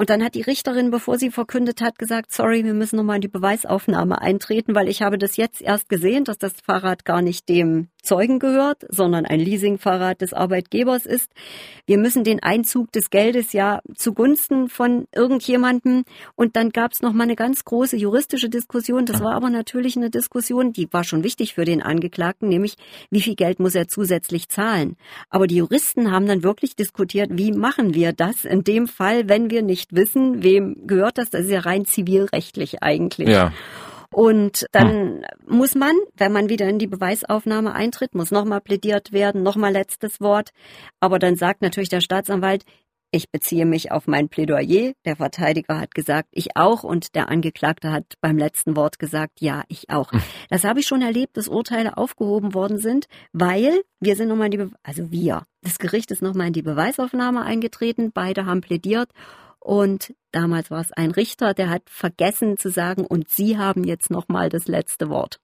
Und 0.02 0.10
dann 0.10 0.24
hat 0.24 0.34
die 0.34 0.42
Richterin, 0.42 0.90
bevor 0.90 1.20
sie 1.20 1.30
verkündet 1.30 1.80
hat, 1.80 2.00
gesagt, 2.00 2.34
sorry, 2.34 2.66
wir 2.66 2.74
müssen 2.74 2.96
nochmal 2.96 3.18
in 3.18 3.22
die 3.22 3.28
Beweisaufnahme 3.28 4.20
eintreten, 4.20 4.74
weil 4.74 4.90
ich 4.90 5.04
habe 5.04 5.20
das 5.20 5.38
jetzt 5.38 5.62
erst 5.62 5.90
gesehen, 5.90 6.24
dass 6.24 6.40
das 6.40 6.54
Fahrrad 6.66 7.06
gar 7.06 7.22
nicht 7.22 7.48
dem 7.50 7.88
Zeugen 8.02 8.40
gehört, 8.40 8.84
sondern 8.90 9.28
ein 9.28 9.40
Leasingfahrrad 9.40 10.22
des 10.22 10.34
Arbeitgebers 10.34 11.06
ist. 11.06 11.30
Wir 11.86 12.00
müssen 12.00 12.24
den 12.24 12.42
Einzug 12.42 12.92
des 12.92 13.12
Geldes 13.12 13.54
ja 13.54 13.82
zugunsten 13.94 14.70
von 14.70 15.06
irgendjemandem 15.14 16.04
und 16.36 16.56
dann 16.56 16.72
gab 16.72 16.94
es 16.94 17.04
noch 17.04 17.14
mal 17.14 17.26
eine 17.26 17.36
ganz 17.36 17.64
große 17.64 17.96
juristische 17.96 18.50
Diskussion. 18.50 19.06
Das 19.06 19.22
war 19.22 19.36
aber 19.36 19.52
natürlich 19.52 19.98
eine 19.98 20.10
Diskussion, 20.10 20.74
die 20.74 20.92
war 20.92 21.04
schon 21.04 21.24
wichtig 21.24 21.54
für 21.54 21.66
den 21.66 21.84
Angeklagten, 21.84 22.50
nämlich 22.50 22.74
wie 23.12 23.22
viel 23.22 23.36
Geld 23.36 23.60
muss 23.60 23.76
er 23.76 23.88
zusätzlich 23.88 24.50
zahlen. 24.50 24.98
Aber 25.30 25.46
die 25.46 25.58
Juristen 25.58 26.12
haben 26.12 26.26
dann 26.26 26.42
wirklich 26.42 26.76
diskutiert, 26.76 27.30
wie 27.34 27.52
machen 27.52 27.94
wir 27.94 28.14
das 28.14 28.46
in 28.46 28.64
dem 28.64 28.88
Fall, 28.88 29.30
wenn 29.30 29.52
wir 29.52 29.62
nicht 29.62 29.91
wissen, 29.92 30.44
wem 30.44 30.88
gehört 30.88 31.18
das? 31.18 31.30
Das 31.30 31.42
ist 31.42 31.52
ja 31.52 31.62
rein 31.62 31.86
zivilrechtlich 31.86 32.82
eigentlich. 32.82 33.30
Ja. 33.30 33.54
Und 34.14 34.68
dann 34.74 34.90
hm. 34.90 35.24
muss 35.48 35.74
man, 35.76 35.96
wenn 36.18 36.34
man 36.34 36.50
wieder 36.50 36.68
in 36.68 36.80
die 36.80 36.88
Beweisaufnahme 36.88 37.74
eintritt, 37.74 38.14
muss 38.14 38.32
nochmal 38.32 38.62
plädiert 38.62 39.14
werden, 39.14 39.42
nochmal 39.42 39.72
letztes 39.72 40.20
Wort. 40.20 40.50
Aber 41.00 41.18
dann 41.18 41.36
sagt 41.38 41.62
natürlich 41.62 41.90
der 41.90 42.02
Staatsanwalt, 42.02 42.66
ich 43.14 43.30
beziehe 43.30 43.66
mich 43.66 43.92
auf 43.92 44.08
mein 44.08 44.30
Plädoyer. 44.30 44.94
Der 45.06 45.18
Verteidiger 45.18 45.80
hat 45.80 45.94
gesagt, 45.94 46.30
ich 46.32 46.56
auch. 46.56 46.84
Und 46.84 47.16
der 47.16 47.30
Angeklagte 47.30 47.92
hat 47.92 48.06
beim 48.22 48.38
letzten 48.38 48.76
Wort 48.76 49.00
gesagt, 49.00 49.42
ja, 49.42 49.64
ich 49.68 49.90
auch. 49.90 50.12
Hm. 50.12 50.22
Das 50.50 50.64
habe 50.66 50.82
ich 50.82 50.88
schon 50.88 51.02
erlebt, 51.02 51.38
dass 51.38 51.48
Urteile 51.48 51.98
aufgehoben 51.98 52.54
worden 52.54 52.78
sind, 52.78 53.08
weil 53.32 53.82
wir 54.00 54.16
sind 54.16 54.30
nochmal 54.30 54.46
in 54.46 54.52
die, 54.52 54.58
Be 54.58 54.72
also 54.84 55.12
wir, 55.12 55.44
das 55.62 55.78
Gericht 55.78 56.12
ist 56.12 56.22
nochmal 56.22 56.48
in 56.48 56.54
die 56.54 56.62
Beweisaufnahme 56.62 57.44
eingetreten. 57.44 58.12
Beide 58.14 58.46
haben 58.46 58.62
plädiert. 58.62 59.10
Und 59.64 60.16
damals 60.32 60.72
war 60.72 60.82
es 60.82 60.92
ein 60.92 61.12
Richter, 61.12 61.54
der 61.54 61.70
hat 61.70 61.84
vergessen 61.88 62.58
zu 62.58 62.70
sagen, 62.70 63.06
und 63.06 63.30
Sie 63.30 63.60
haben 63.60 63.84
jetzt 63.84 64.10
nochmal 64.10 64.50
das 64.50 64.68
letzte 64.68 65.10
Wort. 65.10 65.40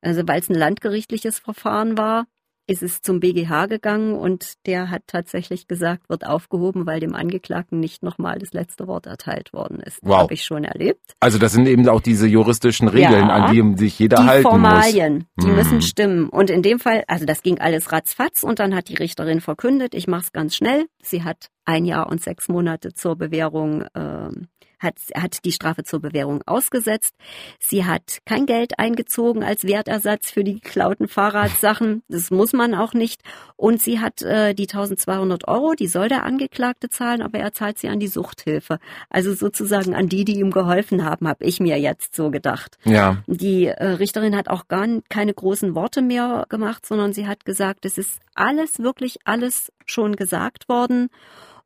Also 0.00 0.26
weil 0.26 0.40
es 0.40 0.48
ein 0.48 0.56
landgerichtliches 0.56 1.38
Verfahren 1.38 1.98
war, 1.98 2.26
ist 2.66 2.82
es 2.82 3.00
zum 3.00 3.20
BGH 3.20 3.66
gegangen 3.66 4.14
und 4.14 4.54
der 4.66 4.90
hat 4.90 5.02
tatsächlich 5.06 5.68
gesagt, 5.68 6.08
wird 6.08 6.26
aufgehoben, 6.26 6.86
weil 6.86 7.00
dem 7.00 7.14
Angeklagten 7.14 7.78
nicht 7.78 8.02
nochmal 8.02 8.38
das 8.38 8.52
letzte 8.52 8.86
Wort 8.86 9.06
erteilt 9.06 9.52
worden 9.52 9.80
ist. 9.80 9.98
Wow. 10.02 10.22
Habe 10.22 10.34
ich 10.34 10.44
schon 10.44 10.64
erlebt. 10.64 11.14
Also 11.20 11.38
das 11.38 11.52
sind 11.52 11.68
eben 11.68 11.88
auch 11.88 12.00
diese 12.00 12.26
juristischen 12.26 12.88
Regeln, 12.88 13.28
ja, 13.28 13.34
an 13.34 13.52
die 13.52 13.78
sich 13.78 13.98
jeder 13.98 14.16
die 14.18 14.24
halten 14.24 14.48
Formalien, 14.48 15.14
muss. 15.36 15.44
Die 15.44 15.50
hm. 15.50 15.54
müssen 15.56 15.82
stimmen. 15.82 16.28
Und 16.28 16.50
in 16.50 16.62
dem 16.62 16.80
Fall, 16.80 17.04
also 17.06 17.24
das 17.24 17.42
ging 17.42 17.58
alles 17.58 17.92
ratzfatz 17.92 18.42
und 18.42 18.58
dann 18.58 18.74
hat 18.74 18.88
die 18.88 18.96
Richterin 18.96 19.40
verkündet, 19.40 19.94
ich 19.94 20.08
mache 20.08 20.22
es 20.22 20.32
ganz 20.32 20.56
schnell. 20.56 20.86
Sie 21.02 21.22
hat 21.22 21.50
ein 21.64 21.84
Jahr 21.84 22.08
und 22.08 22.22
sechs 22.22 22.48
Monate 22.48 22.94
zur 22.94 23.16
Bewährung 23.16 23.82
äh, 23.94 24.30
hat, 24.78 24.96
hat 25.14 25.44
die 25.44 25.52
Strafe 25.52 25.84
zur 25.84 26.00
Bewährung 26.00 26.42
ausgesetzt. 26.46 27.14
Sie 27.58 27.84
hat 27.84 28.18
kein 28.24 28.46
Geld 28.46 28.78
eingezogen 28.78 29.42
als 29.42 29.64
Wertersatz 29.64 30.30
für 30.30 30.44
die 30.44 30.60
geklauten 30.60 31.08
Fahrradsachen. 31.08 32.02
Das 32.08 32.30
muss 32.30 32.52
man 32.52 32.74
auch 32.74 32.92
nicht. 32.92 33.22
Und 33.56 33.80
sie 33.80 34.00
hat 34.00 34.22
äh, 34.22 34.54
die 34.54 34.68
1200 34.68 35.48
Euro, 35.48 35.74
die 35.74 35.86
soll 35.86 36.08
der 36.08 36.24
Angeklagte 36.24 36.88
zahlen, 36.88 37.22
aber 37.22 37.38
er 37.38 37.52
zahlt 37.52 37.78
sie 37.78 37.88
an 37.88 38.00
die 38.00 38.08
Suchthilfe. 38.08 38.78
Also 39.08 39.34
sozusagen 39.34 39.94
an 39.94 40.08
die, 40.08 40.24
die 40.24 40.38
ihm 40.38 40.50
geholfen 40.50 41.04
haben, 41.04 41.26
habe 41.28 41.44
ich 41.44 41.60
mir 41.60 41.78
jetzt 41.78 42.14
so 42.14 42.30
gedacht. 42.30 42.78
Ja. 42.84 43.22
Die 43.26 43.66
äh, 43.66 43.84
Richterin 43.84 44.36
hat 44.36 44.48
auch 44.48 44.68
gar 44.68 44.86
keine 45.08 45.34
großen 45.34 45.74
Worte 45.74 46.02
mehr 46.02 46.44
gemacht, 46.48 46.84
sondern 46.86 47.12
sie 47.12 47.26
hat 47.26 47.44
gesagt, 47.44 47.84
es 47.86 47.98
ist 47.98 48.20
alles, 48.34 48.78
wirklich 48.78 49.18
alles 49.24 49.72
schon 49.86 50.16
gesagt 50.16 50.68
worden 50.68 51.08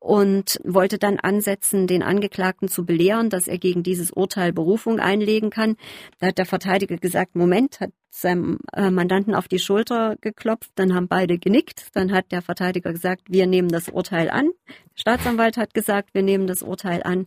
und 0.01 0.59
wollte 0.65 0.99
dann 0.99 1.21
ansetzen, 1.21 1.87
den 1.87 2.03
Angeklagten 2.03 2.69
zu 2.69 2.85
belehren, 2.85 3.29
dass 3.29 3.47
er 3.47 3.59
gegen 3.59 3.83
dieses 3.83 4.11
Urteil 4.11 4.53
Berufung 4.53 4.99
einlegen 4.99 5.51
kann. 5.51 5.77
Da 6.19 6.29
hat 6.29 6.39
der 6.39 6.47
Verteidiger 6.47 6.97
gesagt, 6.97 7.37
Moment, 7.37 7.81
hat 7.81 7.91
seinem 8.09 8.59
äh, 8.73 8.91
Mandanten 8.91 9.35
auf 9.35 9.47
die 9.47 9.59
Schulter 9.59 10.17
geklopft, 10.21 10.71
dann 10.75 10.95
haben 10.95 11.07
beide 11.07 11.39
genickt, 11.39 11.89
dann 11.93 12.13
hat 12.13 12.33
der 12.33 12.43
Verteidiger 12.43 12.93
gesagt, 12.93 13.23
wir 13.29 13.47
nehmen 13.47 13.69
das 13.69 13.89
Urteil 13.89 14.31
an. 14.31 14.51
Der 14.67 15.01
Staatsanwalt 15.01 15.57
hat 15.57 15.75
gesagt, 15.75 16.15
wir 16.15 16.23
nehmen 16.23 16.47
das 16.47 16.63
Urteil 16.63 17.03
an. 17.03 17.27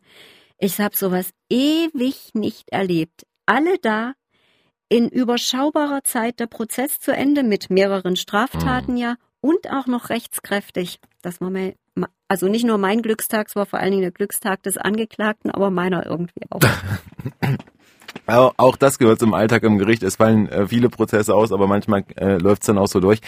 Ich 0.57 0.79
habe 0.79 0.97
sowas 0.97 1.29
ewig 1.49 2.31
nicht 2.33 2.69
erlebt. 2.71 3.25
Alle 3.45 3.77
da, 3.81 4.13
in 4.89 5.09
überschaubarer 5.09 6.03
Zeit 6.03 6.39
der 6.39 6.47
Prozess 6.47 6.99
zu 6.99 7.11
Ende 7.11 7.43
mit 7.43 7.69
mehreren 7.69 8.15
Straftaten 8.15 8.93
mhm. 8.93 8.97
ja 8.97 9.15
und 9.43 9.69
auch 9.69 9.87
noch 9.87 10.09
rechtskräftig. 10.09 10.99
Das 11.21 11.41
war 11.41 11.49
mir, 11.49 11.73
also 12.29 12.47
nicht 12.47 12.65
nur 12.65 12.77
mein 12.77 13.01
Glückstag, 13.01 13.47
es 13.49 13.55
war 13.55 13.65
vor 13.65 13.79
allen 13.79 13.91
Dingen 13.91 14.01
der 14.01 14.11
Glückstag 14.11 14.63
des 14.63 14.77
Angeklagten, 14.77 15.51
aber 15.51 15.69
meiner 15.69 16.05
irgendwie 16.05 16.45
auch. 16.49 16.61
Auch 18.25 18.77
das 18.77 18.99
gehört 18.99 19.19
zum 19.19 19.33
Alltag 19.33 19.63
im 19.63 19.77
Gericht. 19.77 20.01
Es 20.01 20.15
fallen 20.15 20.47
äh, 20.47 20.67
viele 20.67 20.87
Prozesse 20.89 21.35
aus, 21.35 21.51
aber 21.51 21.67
manchmal 21.67 22.05
äh, 22.15 22.37
läuft 22.37 22.61
es 22.61 22.67
dann 22.67 22.77
auch 22.77 22.87
so 22.87 23.01
durch. 23.01 23.19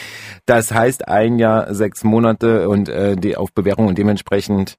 Das 0.45 0.71
heißt 0.71 1.10
ein 1.10 1.38
Jahr, 1.38 1.73
sechs 1.73 2.06
Monate 2.06 2.69
und 2.69 2.88
äh, 2.88 3.17
die 3.17 3.36
auf 3.36 3.51
Bewährung 3.51 3.88
und 3.88 3.97
dementsprechend 3.97 4.78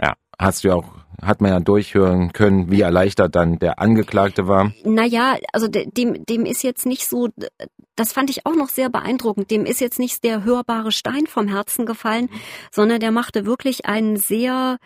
ja, 0.00 0.14
hast 0.38 0.64
du 0.64 0.68
ja 0.68 0.74
auch 0.74 1.04
hat 1.22 1.40
man 1.40 1.50
ja 1.50 1.60
durchhören 1.60 2.32
können, 2.32 2.70
wie 2.70 2.80
erleichtert 2.80 3.34
dann 3.34 3.58
der 3.58 3.78
Angeklagte 3.78 4.46
war. 4.46 4.72
Naja, 4.84 5.36
also 5.52 5.68
dem, 5.68 6.24
dem 6.24 6.44
ist 6.44 6.62
jetzt 6.62 6.86
nicht 6.86 7.06
so, 7.06 7.28
das 7.96 8.12
fand 8.12 8.30
ich 8.30 8.46
auch 8.46 8.54
noch 8.54 8.68
sehr 8.68 8.90
beeindruckend, 8.90 9.50
dem 9.50 9.64
ist 9.64 9.80
jetzt 9.80 9.98
nicht 9.98 10.24
der 10.24 10.44
hörbare 10.44 10.92
Stein 10.92 11.26
vom 11.26 11.48
Herzen 11.48 11.86
gefallen, 11.86 12.28
sondern 12.70 13.00
der 13.00 13.10
machte 13.10 13.46
wirklich 13.46 13.86
einen 13.86 14.16
sehr, 14.16 14.78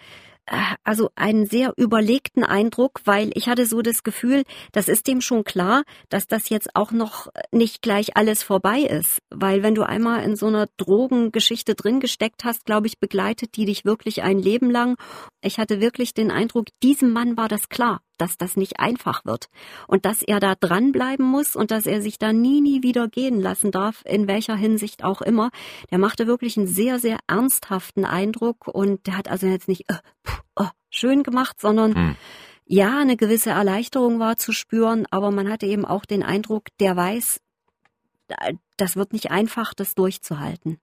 also 0.84 1.10
einen 1.14 1.46
sehr 1.46 1.72
überlegten 1.76 2.44
Eindruck, 2.44 3.00
weil 3.04 3.30
ich 3.34 3.48
hatte 3.48 3.66
so 3.66 3.82
das 3.82 4.02
Gefühl, 4.02 4.44
das 4.72 4.88
ist 4.88 5.06
dem 5.06 5.20
schon 5.20 5.44
klar, 5.44 5.82
dass 6.08 6.26
das 6.26 6.48
jetzt 6.48 6.74
auch 6.74 6.92
noch 6.92 7.28
nicht 7.52 7.82
gleich 7.82 8.16
alles 8.16 8.42
vorbei 8.42 8.80
ist. 8.80 9.20
Weil 9.30 9.62
wenn 9.62 9.74
du 9.74 9.82
einmal 9.82 10.22
in 10.24 10.36
so 10.36 10.46
einer 10.46 10.66
Drogengeschichte 10.76 11.74
drin 11.74 12.00
gesteckt 12.00 12.44
hast, 12.44 12.64
glaube 12.64 12.86
ich, 12.86 12.98
begleitet 12.98 13.56
die 13.56 13.66
dich 13.66 13.84
wirklich 13.84 14.22
ein 14.22 14.38
Leben 14.38 14.70
lang. 14.70 14.96
Ich 15.42 15.58
hatte 15.58 15.80
wirklich 15.80 16.14
den 16.14 16.30
Eindruck, 16.30 16.66
diesem 16.82 17.12
Mann 17.12 17.36
war 17.36 17.48
das 17.48 17.68
klar 17.68 18.00
dass 18.18 18.36
das 18.36 18.56
nicht 18.56 18.80
einfach 18.80 19.24
wird 19.24 19.48
und 19.86 20.04
dass 20.04 20.22
er 20.22 20.40
da 20.40 20.54
dranbleiben 20.54 21.24
muss 21.24 21.56
und 21.56 21.70
dass 21.70 21.86
er 21.86 22.02
sich 22.02 22.18
da 22.18 22.32
nie, 22.32 22.60
nie 22.60 22.82
wieder 22.82 23.08
gehen 23.08 23.40
lassen 23.40 23.70
darf, 23.70 24.02
in 24.04 24.28
welcher 24.28 24.56
Hinsicht 24.56 25.04
auch 25.04 25.22
immer. 25.22 25.50
Der 25.90 25.98
machte 25.98 26.26
wirklich 26.26 26.56
einen 26.56 26.66
sehr, 26.66 26.98
sehr 26.98 27.18
ernsthaften 27.26 28.04
Eindruck 28.04 28.68
und 28.68 29.06
der 29.06 29.16
hat 29.16 29.28
also 29.28 29.46
jetzt 29.46 29.68
nicht 29.68 29.88
äh, 29.88 29.94
pff, 30.26 30.42
oh, 30.56 30.68
schön 30.90 31.22
gemacht, 31.22 31.60
sondern 31.60 31.94
hm. 31.94 32.16
ja, 32.66 32.98
eine 32.98 33.16
gewisse 33.16 33.50
Erleichterung 33.50 34.18
war 34.18 34.36
zu 34.36 34.52
spüren, 34.52 35.06
aber 35.10 35.30
man 35.30 35.48
hatte 35.48 35.66
eben 35.66 35.84
auch 35.84 36.04
den 36.04 36.22
Eindruck, 36.22 36.64
der 36.80 36.96
weiß, 36.96 37.40
das 38.76 38.96
wird 38.96 39.12
nicht 39.12 39.30
einfach, 39.30 39.74
das 39.74 39.94
durchzuhalten. 39.94 40.78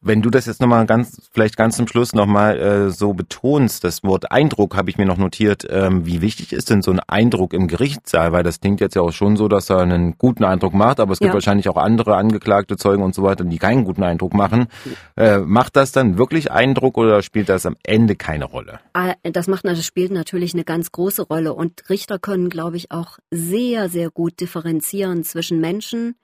Wenn 0.00 0.22
du 0.22 0.30
das 0.30 0.46
jetzt 0.46 0.60
nochmal 0.60 0.86
ganz, 0.86 1.28
vielleicht 1.32 1.56
ganz 1.56 1.76
zum 1.76 1.88
Schluss 1.88 2.12
nochmal 2.12 2.56
äh, 2.58 2.90
so 2.90 3.14
betonst, 3.14 3.82
das 3.82 4.04
Wort 4.04 4.30
Eindruck 4.30 4.76
habe 4.76 4.90
ich 4.90 4.96
mir 4.96 5.06
noch 5.06 5.16
notiert, 5.16 5.66
ähm, 5.68 6.06
wie 6.06 6.20
wichtig 6.20 6.52
ist 6.52 6.70
denn 6.70 6.82
so 6.82 6.92
ein 6.92 7.00
Eindruck 7.00 7.52
im 7.52 7.66
Gerichtssaal? 7.66 8.30
Weil 8.30 8.44
das 8.44 8.60
klingt 8.60 8.80
jetzt 8.80 8.94
ja 8.94 9.02
auch 9.02 9.12
schon 9.12 9.36
so, 9.36 9.48
dass 9.48 9.70
er 9.70 9.78
einen 9.78 10.16
guten 10.16 10.44
Eindruck 10.44 10.72
macht, 10.72 11.00
aber 11.00 11.12
es 11.12 11.18
gibt 11.18 11.30
ja. 11.30 11.34
wahrscheinlich 11.34 11.68
auch 11.68 11.76
andere 11.76 12.14
angeklagte 12.14 12.76
Zeugen 12.76 13.02
und 13.02 13.12
so 13.12 13.24
weiter, 13.24 13.42
die 13.42 13.58
keinen 13.58 13.84
guten 13.84 14.04
Eindruck 14.04 14.34
machen. 14.34 14.68
Äh, 15.16 15.38
macht 15.38 15.74
das 15.74 15.90
dann 15.90 16.16
wirklich 16.16 16.52
Eindruck 16.52 16.96
oder 16.96 17.20
spielt 17.22 17.48
das 17.48 17.66
am 17.66 17.74
Ende 17.82 18.14
keine 18.14 18.44
Rolle? 18.44 18.78
Ah, 18.92 19.14
das 19.24 19.48
macht, 19.48 19.64
das 19.64 19.84
spielt 19.84 20.12
natürlich 20.12 20.54
eine 20.54 20.64
ganz 20.64 20.92
große 20.92 21.22
Rolle 21.22 21.54
und 21.54 21.90
Richter 21.90 22.20
können, 22.20 22.50
glaube 22.50 22.76
ich, 22.76 22.92
auch 22.92 23.18
sehr, 23.32 23.88
sehr 23.88 24.10
gut 24.10 24.38
differenzieren 24.38 25.24
zwischen 25.24 25.60
Menschen, 25.60 26.14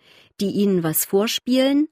die 0.40 0.50
ihnen 0.50 0.84
was 0.84 1.04
vorspielen 1.04 1.88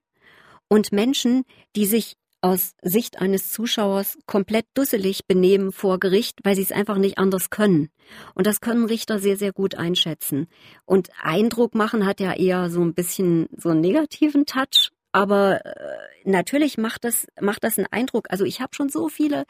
und 0.73 0.91
Menschen, 0.91 1.45
die 1.77 1.85
sich 1.85 2.15
aus 2.41 2.73
Sicht 2.81 3.21
eines 3.21 3.51
Zuschauers 3.51 4.17
komplett 4.25 4.65
dusselig 4.73 5.27
benehmen 5.27 5.71
vor 5.71 6.01
Gericht, 6.01 6.39
weil 6.45 6.57
sie 6.57 6.63
es 6.63 6.73
einfach 6.73 6.97
nicht 6.97 7.19
anders 7.19 7.51
können. 7.51 7.91
Und 8.35 8.47
das 8.47 8.63
können 8.63 8.87
Richter 8.87 9.19
sehr, 9.19 9.37
sehr 9.37 9.53
gut 9.53 9.75
einschätzen. 9.75 10.49
Und 10.87 11.11
Eindruck 11.21 11.75
machen 11.75 12.07
hat 12.07 12.21
ja 12.21 12.33
eher 12.33 12.71
so 12.71 12.81
ein 12.81 12.95
bisschen 12.95 13.51
so 13.55 13.69
einen 13.69 13.83
negativen 13.83 14.47
Touch. 14.47 14.93
Aber 15.13 15.63
äh, 15.67 15.77
natürlich 16.25 16.79
macht 16.79 17.05
das, 17.05 17.27
macht 17.39 17.65
das 17.65 17.77
einen 17.77 17.89
Eindruck. 17.91 18.29
Also 18.31 18.47
ich 18.47 18.63
habe 18.63 18.75
schon 18.75 18.89
so 18.89 19.11
viele 19.11 19.45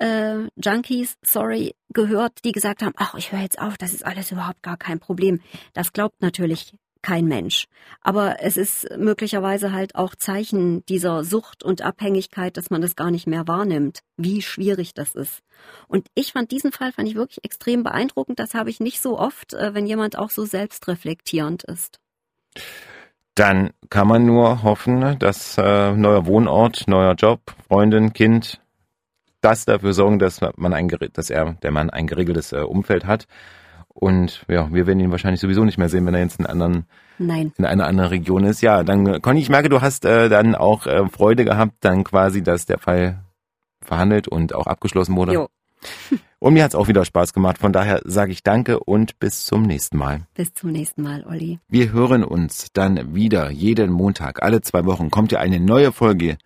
äh, 0.00 0.48
Junkies, 0.56 1.14
sorry, 1.24 1.76
gehört, 1.90 2.44
die 2.44 2.50
gesagt 2.50 2.82
haben, 2.82 2.94
ach, 2.96 3.14
ich 3.14 3.30
höre 3.30 3.42
jetzt 3.42 3.60
auf, 3.60 3.78
das 3.78 3.92
ist 3.92 4.04
alles 4.04 4.32
überhaupt 4.32 4.64
gar 4.64 4.76
kein 4.76 4.98
Problem. 4.98 5.40
Das 5.72 5.92
glaubt 5.92 6.20
natürlich 6.20 6.74
kein 7.02 7.26
Mensch. 7.26 7.66
Aber 8.00 8.36
es 8.40 8.56
ist 8.56 8.88
möglicherweise 8.96 9.72
halt 9.72 9.94
auch 9.94 10.14
Zeichen 10.14 10.84
dieser 10.86 11.24
Sucht 11.24 11.62
und 11.62 11.82
Abhängigkeit, 11.82 12.56
dass 12.56 12.70
man 12.70 12.80
das 12.80 12.96
gar 12.96 13.10
nicht 13.10 13.26
mehr 13.26 13.46
wahrnimmt, 13.46 14.00
wie 14.16 14.42
schwierig 14.42 14.94
das 14.94 15.14
ist. 15.14 15.42
Und 15.86 16.08
ich 16.14 16.32
fand 16.32 16.50
diesen 16.50 16.72
Fall 16.72 16.92
fand 16.92 17.08
ich 17.08 17.14
wirklich 17.14 17.44
extrem 17.44 17.82
beeindruckend. 17.82 18.38
Das 18.38 18.54
habe 18.54 18.70
ich 18.70 18.80
nicht 18.80 19.00
so 19.00 19.18
oft, 19.18 19.54
äh, 19.54 19.74
wenn 19.74 19.86
jemand 19.86 20.18
auch 20.18 20.30
so 20.30 20.44
selbstreflektierend 20.44 21.64
ist. 21.64 21.98
Dann 23.34 23.70
kann 23.88 24.08
man 24.08 24.26
nur 24.26 24.62
hoffen, 24.62 25.18
dass 25.20 25.56
äh, 25.58 25.92
neuer 25.92 26.26
Wohnort, 26.26 26.88
neuer 26.88 27.14
Job, 27.14 27.40
Freundin, 27.68 28.12
Kind, 28.12 28.60
das 29.40 29.64
dafür 29.64 29.92
sorgen, 29.92 30.18
dass 30.18 30.40
man 30.56 30.72
ein, 30.72 30.88
dass 31.12 31.30
er, 31.30 31.54
der 31.62 31.70
Mann 31.70 31.90
ein 31.90 32.08
geregeltes 32.08 32.52
äh, 32.52 32.58
Umfeld 32.58 33.06
hat. 33.06 33.26
Und 33.98 34.44
ja, 34.48 34.72
wir 34.72 34.86
werden 34.86 35.00
ihn 35.00 35.10
wahrscheinlich 35.10 35.40
sowieso 35.40 35.64
nicht 35.64 35.76
mehr 35.76 35.88
sehen, 35.88 36.06
wenn 36.06 36.14
er 36.14 36.20
jetzt 36.20 36.38
in, 36.38 36.46
anderen, 36.46 36.84
Nein. 37.18 37.52
in 37.58 37.64
einer 37.64 37.86
anderen 37.86 38.10
Region 38.10 38.44
ist. 38.44 38.60
Ja, 38.60 38.84
dann 38.84 39.20
Conny, 39.20 39.40
ich 39.40 39.48
merke, 39.48 39.68
du 39.68 39.80
hast 39.80 40.04
äh, 40.04 40.28
dann 40.28 40.54
auch 40.54 40.86
äh, 40.86 41.08
Freude 41.08 41.44
gehabt, 41.44 41.72
dann 41.80 42.04
quasi, 42.04 42.42
dass 42.42 42.64
der 42.64 42.78
Fall 42.78 43.24
verhandelt 43.82 44.28
und 44.28 44.54
auch 44.54 44.66
abgeschlossen 44.66 45.16
wurde. 45.16 45.32
Jo. 45.32 45.48
Und 46.40 46.54
mir 46.54 46.62
hat's 46.62 46.76
auch 46.76 46.86
wieder 46.86 47.04
Spaß 47.04 47.32
gemacht. 47.32 47.58
Von 47.58 47.72
daher 47.72 48.00
sage 48.04 48.30
ich 48.30 48.44
danke 48.44 48.78
und 48.78 49.18
bis 49.18 49.44
zum 49.44 49.62
nächsten 49.62 49.96
Mal. 49.96 50.20
Bis 50.34 50.54
zum 50.54 50.70
nächsten 50.70 51.02
Mal, 51.02 51.24
Olli. 51.28 51.58
Wir 51.68 51.90
hören 51.90 52.22
uns 52.22 52.68
dann 52.72 53.12
wieder 53.12 53.50
jeden 53.50 53.90
Montag. 53.90 54.40
Alle 54.40 54.60
zwei 54.60 54.84
Wochen 54.84 55.10
kommt 55.10 55.32
ja 55.32 55.40
eine 55.40 55.58
neue 55.58 55.90
Folge 55.90 56.38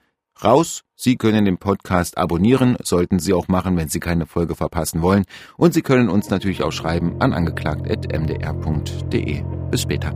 raus. 0.44 0.82
Sie 0.94 1.16
können 1.16 1.44
den 1.44 1.58
Podcast 1.58 2.18
abonnieren, 2.18 2.76
sollten 2.82 3.18
Sie 3.18 3.32
auch 3.32 3.48
machen, 3.48 3.76
wenn 3.76 3.88
Sie 3.88 4.00
keine 4.00 4.26
Folge 4.26 4.54
verpassen 4.54 5.02
wollen. 5.02 5.24
Und 5.56 5.74
Sie 5.74 5.82
können 5.82 6.08
uns 6.08 6.30
natürlich 6.30 6.62
auch 6.62 6.72
schreiben 6.72 7.20
an 7.20 7.32
angeklagt.mdr.de. 7.32 9.42
Bis 9.70 9.82
später. 9.82 10.14